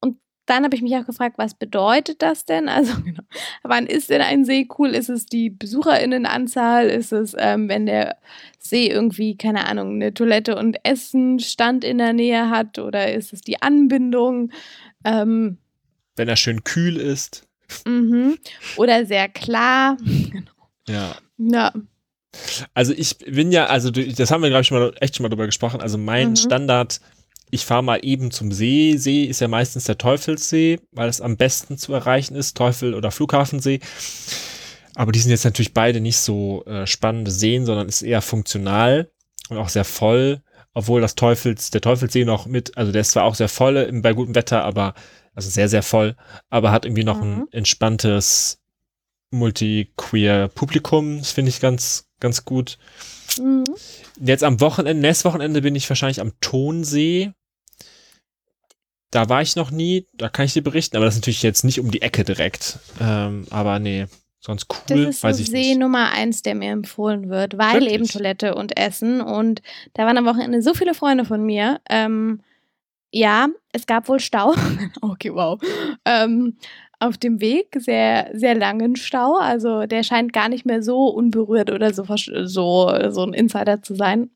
und 0.00 0.18
dann 0.46 0.64
habe 0.64 0.74
ich 0.74 0.82
mich 0.82 0.96
auch 0.96 1.06
gefragt, 1.06 1.38
was 1.38 1.54
bedeutet 1.54 2.20
das 2.22 2.44
denn? 2.44 2.68
Also 2.68 3.00
genau, 3.04 3.22
Wann 3.62 3.86
ist 3.86 4.10
denn 4.10 4.22
ein 4.22 4.44
See 4.44 4.66
cool? 4.78 4.90
Ist 4.90 5.08
es 5.08 5.26
die 5.26 5.50
BesucherInnenanzahl? 5.50 6.88
Ist 6.88 7.12
es, 7.12 7.36
ähm, 7.38 7.68
wenn 7.68 7.86
der 7.86 8.16
See 8.58 8.88
irgendwie, 8.88 9.36
keine 9.36 9.66
Ahnung, 9.66 9.94
eine 9.94 10.12
Toilette 10.12 10.56
und 10.56 10.76
Essenstand 10.82 11.84
in 11.84 11.98
der 11.98 12.12
Nähe 12.12 12.50
hat? 12.50 12.78
Oder 12.80 13.14
ist 13.14 13.32
es 13.32 13.42
die 13.42 13.62
Anbindung? 13.62 14.50
Ähm, 15.04 15.58
wenn 16.16 16.28
er 16.28 16.36
schön 16.36 16.64
kühl 16.64 16.96
ist. 16.96 17.46
Mhm. 17.86 18.38
Oder 18.76 19.06
sehr 19.06 19.28
klar. 19.28 19.96
Ja. 20.88 21.16
Ja. 21.38 21.72
Also 22.74 22.92
ich 22.92 23.18
bin 23.18 23.50
ja, 23.50 23.66
also 23.66 23.90
das 23.90 24.30
haben 24.30 24.42
wir, 24.42 24.50
glaube 24.50 24.62
ich, 24.62 24.68
schon 24.68 24.78
mal, 24.78 24.94
echt 25.00 25.16
schon 25.16 25.24
mal 25.24 25.28
drüber 25.28 25.46
gesprochen. 25.46 25.80
Also 25.80 25.98
mein 25.98 26.30
mhm. 26.30 26.36
Standard, 26.36 27.00
ich 27.50 27.64
fahre 27.64 27.82
mal 27.82 28.00
eben 28.02 28.30
zum 28.30 28.52
See. 28.52 28.96
See 28.96 29.24
ist 29.24 29.40
ja 29.40 29.48
meistens 29.48 29.84
der 29.84 29.98
Teufelssee, 29.98 30.78
weil 30.92 31.08
es 31.08 31.20
am 31.20 31.36
besten 31.36 31.78
zu 31.78 31.92
erreichen 31.92 32.36
ist, 32.36 32.56
Teufel- 32.56 32.94
oder 32.94 33.10
Flughafensee. 33.10 33.80
Aber 34.94 35.12
die 35.12 35.18
sind 35.18 35.30
jetzt 35.30 35.44
natürlich 35.44 35.74
beide 35.74 36.00
nicht 36.00 36.18
so 36.18 36.64
äh, 36.66 36.86
spannende 36.86 37.30
Seen, 37.30 37.66
sondern 37.66 37.88
ist 37.88 38.02
eher 38.02 38.22
funktional 38.22 39.10
und 39.48 39.58
auch 39.58 39.68
sehr 39.68 39.84
voll. 39.84 40.42
Obwohl 40.72 41.00
das 41.00 41.16
Teufels, 41.16 41.70
der 41.70 41.80
Teufelssee 41.80 42.24
noch 42.24 42.46
mit, 42.46 42.76
also 42.76 42.92
der 42.92 43.00
ist 43.00 43.12
zwar 43.12 43.24
auch 43.24 43.34
sehr 43.34 43.48
voll 43.48 43.90
bei 44.02 44.12
gutem 44.12 44.34
Wetter, 44.34 44.64
aber 44.64 44.94
also 45.34 45.50
sehr, 45.50 45.68
sehr 45.68 45.82
voll, 45.82 46.16
aber 46.48 46.70
hat 46.70 46.84
irgendwie 46.84 47.04
noch 47.04 47.20
mhm. 47.20 47.42
ein 47.42 47.52
entspanntes 47.52 48.60
multi-queer 49.30 50.48
Publikum. 50.48 51.18
Das 51.18 51.32
finde 51.32 51.50
ich 51.50 51.60
ganz, 51.60 52.08
ganz 52.20 52.44
gut. 52.44 52.78
Mhm. 53.38 53.64
Jetzt 54.20 54.44
am 54.44 54.60
Wochenende, 54.60 55.00
nächstes 55.00 55.24
Wochenende 55.24 55.62
bin 55.62 55.74
ich 55.74 55.88
wahrscheinlich 55.88 56.20
am 56.20 56.32
Tonsee. 56.40 57.32
Da 59.10 59.28
war 59.28 59.42
ich 59.42 59.56
noch 59.56 59.70
nie, 59.72 60.06
da 60.14 60.28
kann 60.28 60.44
ich 60.44 60.52
dir 60.52 60.62
berichten, 60.62 60.96
aber 60.96 61.04
das 61.04 61.14
ist 61.14 61.20
natürlich 61.20 61.42
jetzt 61.42 61.64
nicht 61.64 61.80
um 61.80 61.90
die 61.90 62.02
Ecke 62.02 62.22
direkt. 62.22 62.78
Ähm, 63.00 63.46
aber 63.50 63.80
nee, 63.80 64.06
sonst 64.40 64.66
cool. 64.70 65.04
Das 65.04 65.16
ist 65.16 65.22
weiß 65.22 65.36
so 65.36 65.42
ich 65.42 65.50
See 65.50 65.68
nicht. 65.70 65.78
Nummer 65.78 66.12
eins, 66.12 66.42
der 66.42 66.54
mir 66.54 66.72
empfohlen 66.72 67.28
wird, 67.28 67.58
weil 67.58 67.74
Wirklich? 67.74 67.92
eben 67.92 68.06
Toilette 68.06 68.54
und 68.54 68.76
Essen. 68.76 69.20
Und 69.20 69.62
da 69.94 70.06
waren 70.06 70.16
am 70.16 70.26
Wochenende 70.26 70.62
so 70.62 70.74
viele 70.74 70.94
Freunde 70.94 71.24
von 71.24 71.44
mir. 71.44 71.80
Ähm, 71.88 72.40
ja, 73.12 73.48
es 73.72 73.86
gab 73.86 74.08
wohl 74.08 74.20
Stau. 74.20 74.54
okay, 75.02 75.34
wow. 75.34 75.60
Ähm, 76.04 76.56
auf 76.98 77.16
dem 77.16 77.40
Weg, 77.40 77.76
sehr, 77.78 78.30
sehr 78.34 78.54
langen 78.54 78.96
Stau. 78.96 79.36
Also 79.36 79.86
der 79.86 80.02
scheint 80.02 80.32
gar 80.32 80.48
nicht 80.48 80.66
mehr 80.66 80.82
so 80.82 81.08
unberührt 81.08 81.70
oder 81.70 81.92
so, 81.92 82.04
so, 82.44 83.10
so 83.10 83.22
ein 83.22 83.32
Insider 83.32 83.82
zu 83.82 83.94
sein, 83.94 84.30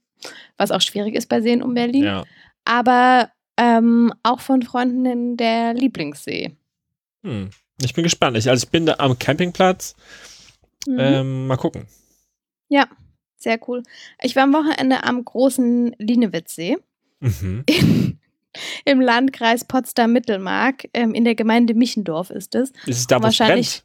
was 0.56 0.70
auch 0.70 0.80
schwierig 0.80 1.14
ist 1.14 1.28
bei 1.28 1.40
Seen 1.40 1.62
um 1.62 1.74
Berlin. 1.74 2.04
Ja. 2.04 2.24
Aber 2.64 3.30
ähm, 3.56 4.12
auch 4.22 4.40
von 4.40 4.62
Freunden 4.62 5.36
der 5.36 5.74
Lieblingssee. 5.74 6.56
Hm. 7.22 7.50
Ich 7.82 7.94
bin 7.94 8.04
gespannt. 8.04 8.36
Ich, 8.36 8.48
also 8.48 8.64
ich 8.64 8.70
bin 8.70 8.86
da 8.86 8.96
am 8.98 9.18
Campingplatz. 9.18 9.94
Mhm. 10.86 10.98
Ähm, 10.98 11.46
mal 11.46 11.56
gucken. 11.56 11.86
Ja, 12.68 12.88
sehr 13.36 13.58
cool. 13.68 13.82
Ich 14.22 14.36
war 14.36 14.44
am 14.44 14.52
Wochenende 14.52 15.04
am 15.04 15.24
großen 15.24 15.94
Lienewitzsee. 15.98 16.78
Mhm. 17.20 17.64
im 18.84 19.00
Landkreis 19.00 19.64
Potsdam-Mittelmark. 19.64 20.88
Ähm, 20.92 21.14
in 21.14 21.24
der 21.24 21.34
Gemeinde 21.34 21.74
Michendorf 21.74 22.30
ist 22.30 22.54
es. 22.54 22.70
Ist 22.86 22.98
es 22.98 23.06
da, 23.06 23.22
wo 23.22 23.26
es 23.26 23.38
brennt? 23.38 23.84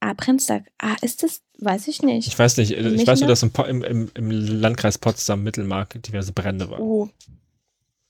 Ah, 0.00 0.14
brennt 0.14 0.48
da. 0.48 0.60
Ah, 0.78 0.96
ist 1.00 1.22
das? 1.22 1.42
Weiß 1.58 1.86
ich 1.86 2.02
nicht. 2.02 2.26
Ich 2.26 2.36
weiß 2.36 2.56
nicht. 2.56 2.72
Ich 2.72 3.06
weiß 3.06 3.20
nur, 3.20 3.28
dass 3.28 3.44
im, 3.44 3.52
im, 3.84 4.10
im 4.14 4.30
Landkreis 4.30 4.98
Potsdam-Mittelmark 4.98 6.02
diverse 6.02 6.32
Brände 6.32 6.68
waren. 6.70 6.82
Oh. 6.82 7.08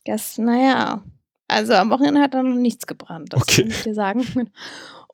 Das, 0.06 0.38
naja. 0.38 1.02
Also 1.52 1.74
am 1.74 1.90
Wochenende 1.90 2.20
hat 2.20 2.34
da 2.34 2.42
noch 2.42 2.56
nichts 2.56 2.86
gebrannt, 2.86 3.32
das 3.32 3.42
okay. 3.42 3.62
kann 3.62 3.70
ich 3.70 3.82
dir 3.82 3.94
sagen. 3.94 4.50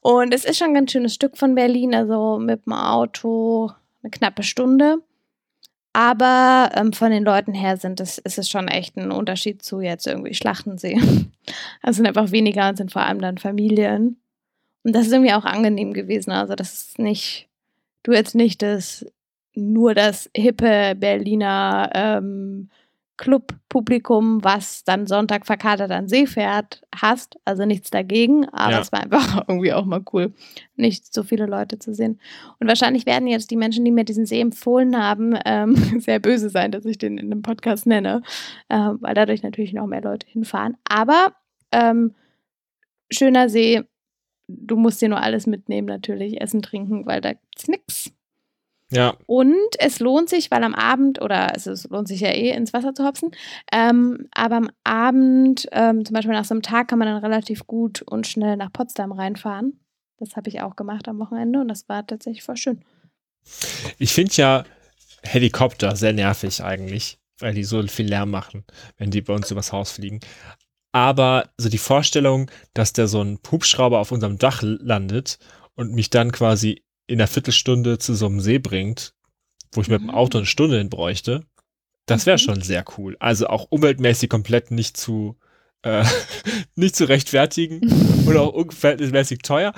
Und 0.01 0.33
es 0.33 0.45
ist 0.45 0.59
schon 0.59 0.69
ein 0.69 0.75
ganz 0.75 0.93
schönes 0.93 1.15
Stück 1.15 1.37
von 1.37 1.55
Berlin, 1.55 1.95
also 1.95 2.39
mit 2.39 2.65
dem 2.67 2.73
Auto 2.73 3.71
eine 4.03 4.11
knappe 4.11 4.43
Stunde. 4.43 4.99
Aber 5.93 6.71
ähm, 6.75 6.93
von 6.93 7.11
den 7.11 7.25
Leuten 7.25 7.55
her 7.55 7.77
sind 7.77 7.99
es, 7.99 8.19
ist 8.19 8.39
es 8.39 8.49
schon 8.49 8.69
echt 8.69 8.97
ein 8.97 9.11
Unterschied 9.11 9.63
zu 9.63 9.81
jetzt 9.81 10.07
irgendwie 10.07 10.35
Schlachtensee. 10.35 11.01
Also 11.81 11.97
sind 11.97 12.07
einfach 12.07 12.31
weniger 12.31 12.69
und 12.69 12.77
sind 12.77 12.93
vor 12.93 13.01
allem 13.03 13.23
dann 13.23 13.39
Familien. 13.39 14.21
Und 14.85 14.95
das 14.95 15.07
ist 15.07 15.13
irgendwie 15.13 15.33
auch 15.33 15.47
angenehm 15.47 15.95
gewesen. 15.95 16.31
Also 16.31 16.55
das 16.55 16.75
ist 16.75 16.99
nicht, 16.99 17.49
du 18.03 18.13
jetzt 18.13 18.35
nicht 18.35 18.61
das, 18.61 19.07
nur 19.55 19.95
das 19.95 20.29
hippe 20.37 20.95
Berliner 20.95 21.91
ähm, 21.95 22.69
Clubpublikum, 23.19 24.43
was 24.43 24.85
dann 24.85 25.07
Sonntag 25.07 25.45
verkatert 25.45 25.91
an 25.91 26.09
See 26.09 26.27
fährt, 26.27 26.83
hast. 26.95 27.39
Also 27.45 27.67
nichts 27.67 27.91
dagegen, 27.91 28.49
aber 28.49 28.73
ja. 28.73 28.81
es 28.81 28.93
war 28.93 29.03
einfach 29.03 29.45
irgendwie 29.49 29.73
auch 29.73 29.85
mal 29.85 30.03
cool, 30.13 30.33
nicht 30.77 31.13
so 31.13 31.23
viele 31.23 31.47
Leute 31.47 31.79
zu 31.79 31.93
sehen. 31.93 32.21
Und 32.59 32.69
wahrscheinlich 32.69 33.05
werden 33.05 33.29
jetzt 33.29 33.51
die 33.51 33.57
Menschen, 33.57 33.85
die 33.85 33.91
mir 33.91 34.05
diesen 34.05 34.25
See 34.25 34.41
empfohlen 34.41 34.97
haben, 34.97 35.37
ähm, 35.45 35.75
sehr 36.01 36.21
böse 36.21 36.49
sein, 36.49 36.73
dass 36.73 36.87
ich 36.87 36.97
den 36.97 37.19
in 37.19 37.31
einem 37.31 37.43
Podcast 37.43 37.87
nenne, 37.87 38.23
äh, 38.69 38.77
weil 38.77 39.15
dadurch 39.15 39.43
natürlich 39.43 39.73
noch 39.73 39.87
mehr 39.87 40.03
Leute 40.03 40.27
hinfahren. 40.27 40.77
Aber 40.89 41.35
ähm, 41.73 42.15
schöner 43.11 43.49
See, 43.49 43.83
du 44.47 44.77
musst 44.77 45.03
dir 45.03 45.09
nur 45.09 45.21
alles 45.21 45.47
mitnehmen, 45.47 45.89
natürlich, 45.89 46.41
essen, 46.41 46.63
trinken, 46.63 47.05
weil 47.05 47.21
da 47.21 47.33
gibt's 47.33 47.69
nichts. 47.69 48.13
Ja. 48.91 49.15
Und 49.27 49.55
es 49.79 50.01
lohnt 50.01 50.31
sich, 50.31 50.51
weil 50.51 50.65
am 50.65 50.75
Abend, 50.75 51.21
oder 51.21 51.53
es, 51.55 51.67
es 51.67 51.85
lohnt 51.91 52.09
sich 52.09 52.21
ja 52.21 52.31
eh, 52.31 52.51
ins 52.51 52.73
Wasser 52.73 52.95
zu 52.95 53.05
hopsen, 53.05 53.33
ähm, 53.71 54.29
aber 54.33 54.57
am 54.57 54.71
Abend, 54.85 55.69
ähm, 55.73 56.05
zum 56.05 56.15
Beispiel 56.15 56.33
nach 56.33 56.45
so 56.45 56.55
einem 56.55 56.63
Tag, 56.63 56.89
kann 56.89 56.99
man 56.99 57.09
dann 57.09 57.23
relativ 57.23 57.67
gut 57.67 58.03
und 58.03 58.27
schnell 58.27 58.57
nach 58.57 58.73
Potsdam 58.73 59.13
reinfahren. 59.13 59.81
Das 60.19 60.37
habe 60.37 60.49
ich 60.49 60.63
auch 60.63 60.75
gemacht 60.75 61.07
am 61.07 61.19
Wochenende 61.19 61.61
und 61.61 61.69
das 61.69 61.89
war 61.89 62.07
tatsächlich 62.07 62.43
voll 62.43 62.57
schön. 62.57 62.83
Ich 63.99 64.13
finde 64.13 64.33
ja 64.35 64.65
Helikopter 65.23 65.95
sehr 65.95 66.13
nervig 66.13 66.63
eigentlich, 66.63 67.19
weil 67.39 67.55
die 67.55 67.65
so 67.65 67.83
viel 67.87 68.09
Lärm 68.09 68.31
machen, 68.31 68.65
wenn 68.97 69.11
die 69.11 69.21
bei 69.21 69.35
uns 69.35 69.51
übers 69.51 69.73
Haus 69.73 69.93
fliegen. 69.93 70.21
Aber 70.93 71.51
so 71.59 71.69
die 71.69 71.79
Vorstellung, 71.79 72.51
dass 72.75 72.93
der 72.95 73.09
so 73.09 73.23
ein 73.23 73.39
Hubschrauber 73.51 73.99
auf 73.99 74.13
unserem 74.13 74.39
Dach 74.39 74.63
landet 74.63 75.39
und 75.75 75.93
mich 75.93 76.11
dann 76.11 76.33
quasi 76.33 76.83
in 77.09 77.21
einer 77.21 77.27
Viertelstunde 77.27 77.99
zu 77.99 78.15
so 78.15 78.27
einem 78.27 78.41
See 78.41 78.59
bringt, 78.59 79.15
wo 79.73 79.81
ich 79.81 79.89
mit 79.89 80.01
dem 80.01 80.11
Auto 80.11 80.39
eine 80.39 80.47
Stunde 80.47 80.79
hin 80.79 80.91
bräuchte, 80.91 81.45
das 82.07 82.27
wäre 82.27 82.37
mhm. 82.37 82.43
schon 82.43 82.63
sehr 82.63 82.85
cool. 82.97 83.17
Also 83.19 83.49
auch 83.49 83.67
umweltmäßig 83.71 84.31
komplett 84.31 84.71
nicht 84.71 84.97
zu 84.97 85.37
äh, 85.83 86.05
nicht 86.75 86.97
zu 86.97 87.09
rechtfertigen 87.09 87.81
oder 88.27 88.43
auch 88.43 88.53
unverhältnismäßig 88.53 89.41
teuer. 89.41 89.73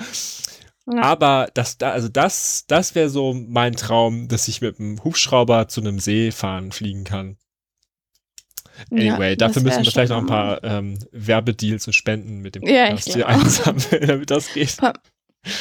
Ja. 0.91 1.01
Aber 1.03 1.49
das, 1.53 1.79
also 1.81 2.09
das, 2.09 2.65
das 2.67 2.95
wäre 2.95 3.09
so 3.09 3.33
mein 3.33 3.75
Traum, 3.75 4.27
dass 4.27 4.47
ich 4.47 4.61
mit 4.61 4.79
einem 4.79 5.03
Hubschrauber 5.03 5.67
zu 5.67 5.81
einem 5.81 5.99
See 5.99 6.31
fahren, 6.31 6.71
fliegen 6.71 7.03
kann. 7.03 7.37
Anyway, 8.89 9.31
ja, 9.31 9.35
dafür 9.35 9.61
müssen 9.61 9.83
wir 9.83 9.91
vielleicht 9.91 10.09
noch 10.09 10.17
ein 10.17 10.25
paar 10.25 10.63
ähm, 10.63 10.97
Werbedeals 11.11 11.85
und 11.85 11.93
Spenden 11.93 12.39
mit 12.39 12.55
dem 12.55 12.63
Podcast 12.63 13.07
ja, 13.09 13.13
hier 13.13 13.27
einsammeln, 13.27 14.01
damit 14.07 14.31
das 14.31 14.51
geht. 14.53 14.77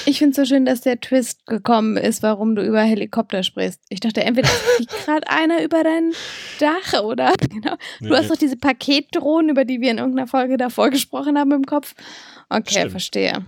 Ich 0.04 0.18
finde 0.18 0.30
es 0.30 0.36
so 0.36 0.44
schön, 0.44 0.66
dass 0.66 0.82
der 0.82 1.00
Twist 1.00 1.46
gekommen 1.46 1.96
ist, 1.96 2.22
warum 2.22 2.54
du 2.54 2.62
über 2.62 2.82
Helikopter 2.82 3.42
sprichst. 3.42 3.80
Ich 3.88 4.00
dachte, 4.00 4.22
entweder 4.22 4.48
fliegt 4.48 4.92
gerade 5.06 5.26
einer 5.28 5.62
über 5.62 5.82
dein 5.82 6.12
Dach 6.58 7.02
oder 7.02 7.32
genau. 7.50 7.76
Du 8.00 8.08
nee. 8.08 8.16
hast 8.16 8.30
doch 8.30 8.36
diese 8.36 8.56
Paketdrohnen, 8.56 9.50
über 9.50 9.64
die 9.64 9.80
wir 9.80 9.90
in 9.90 9.98
irgendeiner 9.98 10.26
Folge 10.26 10.56
davor 10.56 10.90
gesprochen 10.90 11.38
haben 11.38 11.52
im 11.52 11.64
Kopf. 11.64 11.94
Okay, 12.50 12.70
Stimmt. 12.70 12.90
verstehe. 12.90 13.46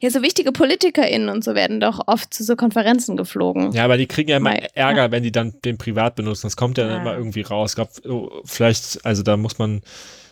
Ja, 0.00 0.10
so 0.10 0.22
wichtige 0.22 0.52
PolitikerInnen 0.52 1.28
und 1.28 1.42
so 1.42 1.54
werden 1.54 1.80
doch 1.80 2.00
oft 2.06 2.32
zu 2.32 2.44
so 2.44 2.56
Konferenzen 2.56 3.16
geflogen. 3.16 3.72
Ja, 3.72 3.84
aber 3.84 3.96
die 3.96 4.06
kriegen 4.06 4.30
ja 4.30 4.36
immer 4.36 4.50
Mal, 4.50 4.68
Ärger, 4.74 5.04
ja. 5.04 5.10
wenn 5.10 5.22
die 5.22 5.32
dann 5.32 5.54
den 5.64 5.78
privat 5.78 6.14
benutzen. 6.14 6.46
Das 6.46 6.56
kommt 6.56 6.78
ja 6.78 6.86
dann 6.86 6.98
ah. 6.98 7.00
immer 7.00 7.16
irgendwie 7.16 7.40
raus. 7.40 7.72
Ich 7.72 7.74
glaube, 7.76 7.90
oh, 8.08 8.42
vielleicht, 8.44 9.04
also 9.04 9.22
da 9.22 9.36
muss 9.36 9.58
man 9.58 9.80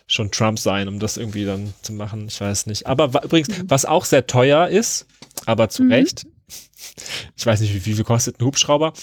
schon 0.07 0.31
Trump 0.31 0.59
sein, 0.59 0.87
um 0.87 0.99
das 0.99 1.17
irgendwie 1.17 1.45
dann 1.45 1.73
zu 1.81 1.93
machen. 1.93 2.27
Ich 2.27 2.39
weiß 2.39 2.65
nicht. 2.65 2.87
Aber 2.87 3.23
übrigens, 3.23 3.49
mhm. 3.49 3.69
was 3.69 3.85
auch 3.85 4.05
sehr 4.05 4.27
teuer 4.27 4.67
ist, 4.67 5.05
aber 5.45 5.69
zu 5.69 5.83
mhm. 5.83 5.91
Recht, 5.91 6.25
ich 7.37 7.45
weiß 7.45 7.61
nicht, 7.61 7.73
wie, 7.73 7.93
viel 7.93 8.03
kostet 8.03 8.39
ein 8.39 8.45
Hubschrauber, 8.45 8.93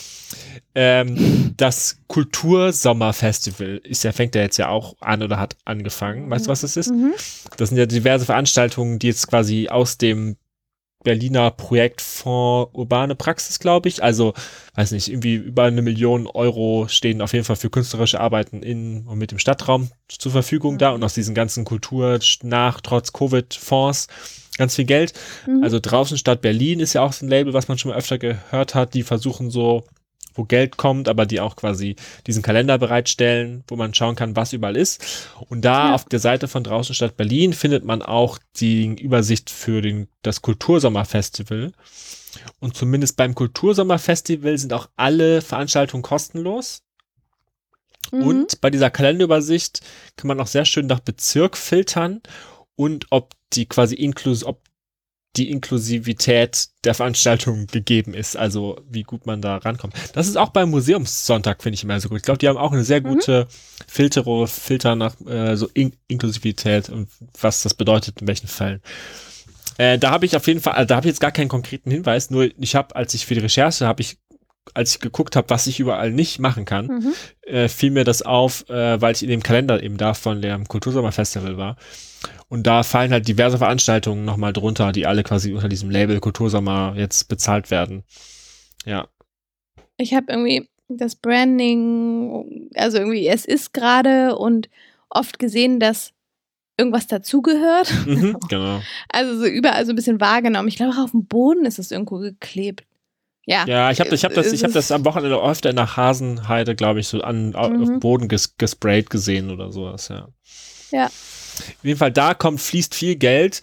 ähm, 0.75 1.55
das 1.57 1.99
Kultursommerfestival 2.09 3.81
ist 3.85 4.05
ja, 4.05 4.13
fängt 4.13 4.35
ja 4.35 4.43
jetzt 4.43 4.59
ja 4.59 4.69
auch 4.69 4.97
an 5.01 5.23
oder 5.23 5.39
hat 5.39 5.57
angefangen. 5.65 6.31
Weißt 6.31 6.47
du, 6.47 6.51
was 6.51 6.61
das 6.61 6.77
ist? 6.77 6.91
Mhm. 6.91 7.15
Das 7.57 7.71
sind 7.71 7.79
ja 7.79 7.87
diverse 7.87 8.27
Veranstaltungen, 8.27 8.99
die 8.99 9.09
jetzt 9.09 9.29
quasi 9.29 9.69
aus 9.69 9.99
dem 9.99 10.37
Berliner 11.05 11.51
Projektfonds 11.51 12.71
Urbane 12.75 13.15
Praxis, 13.15 13.59
glaube 13.59 13.89
ich. 13.89 14.03
Also, 14.03 14.35
weiß 14.75 14.93
nicht, 14.93 15.09
irgendwie 15.09 15.35
über 15.35 15.65
eine 15.65 15.83
Million 15.83 16.27
Euro 16.27 16.87
stehen 16.89 17.23
auf 17.23 17.33
jeden 17.33 17.45
Fall 17.45 17.57
für 17.57 17.71
künstlerische 17.71 18.21
Arbeiten 18.21 18.63
in 18.63 19.07
und 19.07 19.19
mit 19.19 19.31
dem 19.31 19.39
Stadtraum 19.39 19.91
zur 20.09 20.33
Verfügung 20.33 20.75
mhm. 20.75 20.79
da 20.79 20.91
und 20.91 21.05
aus 21.05 21.15
diesen 21.15 21.35
ganzen 21.35 21.65
Kultur 21.65 22.19
nach 22.43 22.81
trotz 22.81 23.13
Covid-Fonds 23.13 24.09
ganz 24.59 24.75
viel 24.75 24.85
Geld. 24.85 25.13
Mhm. 25.47 25.63
Also 25.63 25.79
draußen 25.81 26.19
Stadt 26.19 26.43
Berlin 26.43 26.81
ist 26.81 26.93
ja 26.93 27.03
auch 27.03 27.13
so 27.13 27.25
ein 27.25 27.29
Label, 27.29 27.55
was 27.55 27.69
man 27.69 27.79
schon 27.79 27.93
mal 27.93 27.99
öfter 27.99 28.19
gehört 28.19 28.75
hat. 28.75 28.95
Die 28.95 29.05
versuchen 29.05 29.51
so 29.51 29.85
wo 30.39 30.45
Geld 30.45 30.77
kommt, 30.77 31.09
aber 31.09 31.27
die 31.27 31.41
auch 31.41 31.57
quasi 31.57 31.97
diesen 32.27 32.43
Kalender 32.43 32.79
bereitstellen, 32.79 33.65
wo 33.67 33.77
man 33.77 33.93
schauen 33.93 34.15
kann, 34.15 34.37
was 34.37 34.53
überall 34.53 34.77
ist. 34.77 35.29
Und 35.49 35.65
da 35.65 35.89
ja. 35.89 35.95
auf 35.95 36.05
der 36.05 36.21
Seite 36.21 36.49
von 36.49 36.65
draußen 36.65 36.95
Stadt 36.95 37.17
Berlin 37.17 37.53
findet 37.53 37.85
man 37.85 38.01
auch 38.01 38.39
die 38.57 38.95
Übersicht 38.95 39.51
für 39.51 39.83
den, 39.83 40.09
das 40.23 40.41
Kultursommerfestival. 40.41 41.73
Und 42.61 42.77
zumindest 42.77 43.17
beim 43.17 43.35
Kultursommerfestival 43.35 44.57
sind 44.57 44.73
auch 44.73 44.89
alle 44.97 45.43
Veranstaltungen 45.43 46.03
kostenlos. 46.03 46.83
Mhm. 48.13 48.23
Und 48.23 48.61
bei 48.61 48.71
dieser 48.71 48.91
Kalenderübersicht 48.91 49.81
kann 50.17 50.29
man 50.29 50.41
auch 50.41 50.47
sehr 50.47 50.65
schön 50.65 50.87
nach 50.87 51.01
Bezirk 51.01 51.57
filtern 51.57 52.21
und 52.77 53.07
ob 53.11 53.35
die 53.53 53.67
quasi 53.67 53.97
inklus 53.97 54.45
ob 54.45 54.63
die 55.37 55.51
Inklusivität 55.51 56.69
der 56.85 56.95
Veranstaltung 56.95 57.67
gegeben 57.67 58.15
ist, 58.15 58.37
also 58.37 58.81
wie 58.89 59.03
gut 59.03 59.27
man 59.27 59.41
da 59.41 59.59
rankommt. 59.59 59.95
Das 60.15 60.27
ist 60.27 60.37
auch 60.37 60.51
beim 60.51 60.71
Museumssonntag, 60.71 61.63
finde 61.63 61.75
ich 61.75 61.85
immer 61.85 62.01
so 62.01 62.09
gut. 62.09 62.19
Ich 62.19 62.25
glaube, 62.25 62.39
die 62.39 62.49
haben 62.49 62.59
auch 62.59 62.73
eine 62.73 62.85
sehr 62.85 63.01
mhm. 63.01 63.09
gute 63.15 63.45
mhm. 63.45 63.85
Filter, 63.87 64.47
Filter 64.47 64.97
nach 64.97 65.15
äh, 65.27 65.57
so 65.57 65.69
In 65.75 65.93
Inklusivität 66.09 66.89
und 66.89 67.09
was 67.41 67.63
das 67.63 67.75
bedeutet, 67.75 68.21
in 68.21 68.27
welchen 68.27 68.49
Fällen. 68.49 68.81
Äh, 69.77 69.99
da 69.99 70.11
habe 70.11 70.27
ich 70.27 70.35
auf 70.37 70.47
jeden 70.47 70.61
Fall, 70.61 70.75
also 70.75 70.89
da 70.89 70.97
habe 70.97 71.07
ich 71.07 71.13
jetzt 71.13 71.21
gar 71.21 71.31
keinen 71.31 71.49
konkreten 71.49 71.91
Hinweis, 71.91 72.31
nur 72.31 72.49
ich 72.59 72.75
habe, 72.75 72.97
als 72.97 73.15
ich 73.15 73.27
für 73.27 73.35
die 73.35 73.41
Recherche, 73.41 73.87
habe 73.87 74.03
ich 74.03 74.19
als 74.75 74.93
ich 74.93 75.01
geguckt 75.01 75.37
habe, 75.37 75.51
was 75.51 75.67
ich 75.67 75.81
überall 75.81 76.11
nicht 76.11 76.39
machen 76.39 76.65
kann, 76.65 76.87
mhm. 76.87 77.13
äh, 77.43 77.69
fiel 77.69 77.91
mir 77.91 78.05
das 78.05 78.23
auf, 78.23 78.69
äh, 78.69 79.01
weil 79.01 79.15
ich 79.15 79.23
in 79.23 79.29
dem 79.29 79.43
Kalender 79.43 79.83
eben 79.83 79.97
da 79.97 80.15
von 80.15 80.43
dem 80.43 80.67
Kultursommerfestival 80.67 81.57
war. 81.57 81.77
Und 82.49 82.67
da 82.67 82.83
fallen 82.83 83.13
halt 83.13 83.29
diverse 83.29 83.59
Veranstaltungen 83.59 84.25
nochmal 84.25 84.53
drunter, 84.53 84.93
die 84.93 85.07
alle 85.07 85.23
quasi 85.23 85.53
unter 85.53 85.69
diesem 85.69 85.91
Label 85.91 86.21
Kultursommer 86.21 86.95
jetzt 86.97 87.29
bezahlt 87.29 87.71
werden. 87.71 88.05
Ja. 88.85 89.09
Ich 89.97 90.15
habe 90.15 90.27
irgendwie 90.29 90.69
das 90.89 91.17
Branding, 91.17 92.71
also 92.75 92.99
irgendwie, 92.99 93.29
es 93.29 93.45
ist 93.45 93.75
gerade 93.75 94.37
und 94.37 94.69
oft 95.11 95.39
gesehen, 95.39 95.81
dass 95.81 96.13
irgendwas 96.79 97.07
dazugehört. 97.07 97.93
Mhm, 98.07 98.39
genau. 98.49 98.81
Also 99.09 99.39
so 99.39 99.47
überall 99.47 99.85
so 99.85 99.93
ein 99.93 99.97
bisschen 99.97 100.21
wahrgenommen. 100.21 100.69
Ich 100.69 100.77
glaube, 100.77 100.93
auch 100.95 101.05
auf 101.05 101.11
dem 101.11 101.27
Boden 101.27 101.67
ist 101.67 101.79
es 101.79 101.91
irgendwo 101.91 102.19
geklebt. 102.19 102.85
Ja, 103.49 103.65
ja 103.67 103.91
ich 103.91 103.99
habe 103.99 104.15
ich 104.15 104.25
hab 104.25 104.35
das, 104.35 104.53
ich 104.53 104.63
hab 104.63 104.73
das 104.73 104.93
am 104.93 105.07
Wochenende 105.07 105.43
öfter 105.43 105.73
nach 105.73 105.97
Hasenheide, 105.97 106.77
glaube 106.77 107.01
ich, 107.01 107.09
so 107.09 107.23
an, 107.23 107.51
mhm. 107.51 107.55
auf 107.57 108.01
Boden 108.01 108.29
ges, 108.29 108.59
gesprayt 108.59 109.09
gesehen 109.09 109.51
oder 109.51 109.73
sowas, 109.73 110.09
ja. 110.09 110.29
Ja. 110.91 111.07
Auf 111.07 111.79
jeden 111.83 111.99
Fall, 111.99 112.13
da 112.13 112.35
kommt, 112.35 112.61
fließt 112.61 112.95
viel 112.95 113.17
Geld 113.17 113.63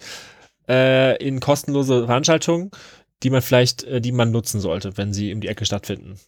äh, 0.68 1.16
in 1.24 1.38
kostenlose 1.38 2.06
Veranstaltungen, 2.06 2.72
die 3.22 3.30
man 3.30 3.42
vielleicht, 3.42 3.84
äh, 3.84 4.00
die 4.00 4.10
man 4.10 4.32
nutzen 4.32 4.60
sollte, 4.60 4.96
wenn 4.96 5.12
sie 5.12 5.32
um 5.32 5.40
die 5.40 5.48
Ecke 5.48 5.64
stattfinden. 5.64 6.18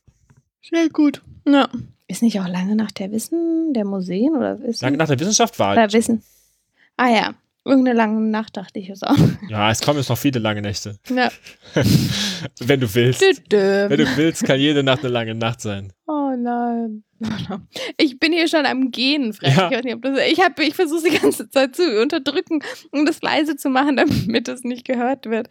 Sehr 0.63 0.89
gut. 0.89 1.23
Ja. 1.45 1.69
Ist 2.07 2.23
nicht 2.23 2.41
auch 2.41 2.49
lange 2.49 2.77
nach 2.77 2.93
der 2.93 3.11
Wissen 3.11 3.73
der 3.75 3.85
Museen 3.85 4.37
oder 4.37 4.63
Wissen? 4.63 4.85
Lange 4.85 4.97
nach 4.97 5.09
der 5.09 5.19
Wissenschaft 5.19 5.59
war. 5.59 5.73
Oder 5.73 5.93
Wissen. 5.93 6.23
Ah 6.97 7.11
ja, 7.11 7.35
Irgendeine 7.69 7.99
lange 7.99 8.21
Nacht 8.21 8.57
dachte 8.57 8.79
ich 8.79 8.89
es 8.89 9.03
auch. 9.03 9.15
Ja, 9.49 9.71
es 9.71 9.83
kommen 9.83 9.99
jetzt 9.99 10.09
noch 10.09 10.17
viele 10.17 10.39
lange 10.39 10.63
Nächte. 10.63 10.99
Ja. 11.15 11.31
Wenn 12.61 12.81
du 12.81 12.95
willst. 12.95 13.21
Wenn 13.21 13.99
du 13.99 14.17
willst, 14.17 14.45
kann 14.45 14.59
jede 14.59 14.83
Nacht 14.83 15.01
eine 15.01 15.13
lange 15.13 15.35
Nacht 15.35 15.61
sein. 15.61 15.93
Oh 16.07 16.33
nein. 16.37 17.05
Ich 17.99 18.19
bin 18.19 18.33
hier 18.33 18.49
schon 18.49 18.65
am 18.65 18.91
Gehen, 18.91 19.33
Frank. 19.35 19.75
Ja. 19.75 20.21
Ich, 20.27 20.41
hab, 20.41 20.59
ich 20.61 20.75
versuche 20.75 21.11
die 21.11 21.19
ganze 21.19 21.51
Zeit 21.51 21.75
zu 21.77 22.01
unterdrücken, 22.01 22.61
um 22.93 23.05
das 23.05 23.21
leise 23.21 23.57
zu 23.57 23.69
machen, 23.69 23.97
damit 23.97 24.49
es 24.49 24.63
nicht 24.63 24.87
gehört 24.87 25.27
wird. 25.27 25.49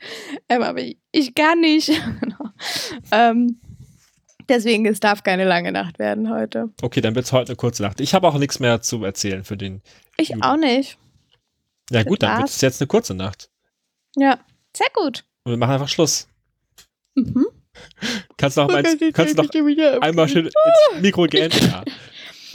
Ähm, 0.49 0.63
aber 0.63 0.79
ich, 0.81 0.97
ich 1.11 1.35
kann 1.35 1.59
nicht. 1.59 1.91
ähm, 3.11 3.59
deswegen, 4.49 4.85
es 4.85 4.99
darf 4.99 5.23
keine 5.23 5.43
lange 5.45 5.71
Nacht 5.71 5.99
werden 5.99 6.31
heute. 6.31 6.69
Okay, 6.81 7.01
dann 7.01 7.15
wird 7.15 7.25
es 7.25 7.33
heute 7.33 7.51
eine 7.51 7.57
kurze 7.57 7.83
Nacht. 7.83 7.99
Ich 7.99 8.13
habe 8.13 8.27
auch 8.27 8.37
nichts 8.37 8.59
mehr 8.59 8.81
zu 8.81 9.03
erzählen 9.03 9.43
für 9.43 9.57
den. 9.57 9.81
Ich 10.17 10.29
Jugend. 10.29 10.45
auch 10.45 10.57
nicht. 10.57 10.97
Ja 11.89 12.03
gut, 12.03 12.23
dann 12.23 12.39
wird 12.39 12.49
es 12.49 12.61
jetzt 12.61 12.81
eine 12.81 12.87
kurze 12.87 13.13
Nacht. 13.13 13.49
Ja, 14.15 14.39
sehr 14.75 14.89
gut. 14.93 15.23
Und 15.43 15.53
wir 15.53 15.57
machen 15.57 15.73
einfach 15.73 15.87
Schluss. 15.87 16.27
Mhm. 17.15 17.47
Kannst 18.37 18.57
du 18.57 18.61
noch, 18.61 18.73
eins, 18.73 18.97
kannst 19.13 19.37
noch 19.37 19.49
einmal 20.01 20.27
schön 20.27 20.47
ins 20.47 20.55
Mikro 21.01 21.25
gehen? 21.25 21.51
Ja. 21.61 21.83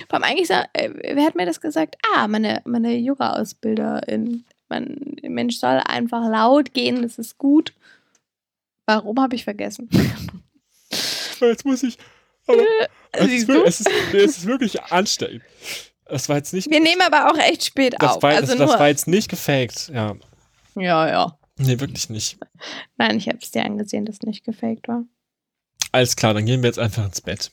Vor 0.09 0.15
allem 0.15 0.25
eigentlich, 0.25 0.51
äh, 0.51 0.91
wer 1.15 1.25
hat 1.25 1.35
mir 1.35 1.47
das 1.47 1.61
gesagt? 1.61 1.97
Ah, 2.15 2.27
meine, 2.27 2.63
meine 2.65 2.97
Yoga-Ausbilderin. 2.97 4.45
Man, 4.69 5.17
Mensch 5.23 5.59
soll 5.59 5.81
einfach 5.85 6.29
laut 6.29 6.73
gehen, 6.73 7.03
das 7.03 7.19
ist 7.19 7.37
gut. 7.37 7.75
Warum 8.87 9.21
habe 9.21 9.37
ich 9.37 9.45
vergessen? 9.45 9.89
Jetzt 11.41 11.65
muss 11.65 11.83
ich. 11.83 11.99
Aber 12.47 12.63
es, 13.13 13.29
ist 13.29 13.49
wirklich, 13.49 13.69
es, 13.69 13.81
ist, 13.81 13.91
es 14.15 14.39
ist 14.39 14.47
wirklich 14.47 14.83
anstrengend. 14.83 15.43
Das 16.13 16.29
war 16.29 16.37
jetzt 16.37 16.53
nicht. 16.53 16.71
Wir 16.71 16.81
nehmen 16.81 17.01
aber 17.01 17.31
auch 17.31 17.39
echt 17.39 17.65
spät 17.65 17.95
das 17.99 18.17
auf. 18.17 18.23
War, 18.23 18.33
also 18.33 18.55
das, 18.55 18.71
das 18.71 18.79
war 18.79 18.89
jetzt 18.89 19.09
nicht 19.09 19.31
gefaked, 19.31 19.89
ja. 19.95 20.15
Ja, 20.75 21.09
ja. 21.09 21.39
Nee, 21.57 21.81
wirklich 21.81 22.11
nicht. 22.11 22.37
Nein, 22.99 23.17
ich 23.17 23.29
habe 23.29 23.39
es 23.41 23.51
dir 23.51 23.65
angesehen, 23.65 24.05
dass 24.05 24.17
es 24.17 24.23
nicht 24.23 24.45
gefaked 24.45 24.89
war. 24.89 25.05
Alles 25.91 26.15
klar, 26.15 26.35
dann 26.35 26.45
gehen 26.45 26.63
wir 26.63 26.69
jetzt 26.69 26.79
einfach 26.79 27.07
ins 27.07 27.23
Bett. 27.23 27.51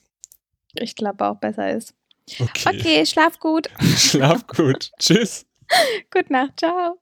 Ich 0.74 0.93
glaube 0.95 1.26
auch 1.26 1.38
besser 1.38 1.72
ist. 1.72 1.93
Okay. 2.38 2.78
Okay, 2.78 3.06
schlaf 3.06 3.39
gut. 3.39 3.69
schlaf 3.95 4.45
gut. 4.45 4.91
Tschüss. 5.00 5.45
Gute 6.12 6.34
Nacht, 6.34 6.60
ciao. 6.60 7.00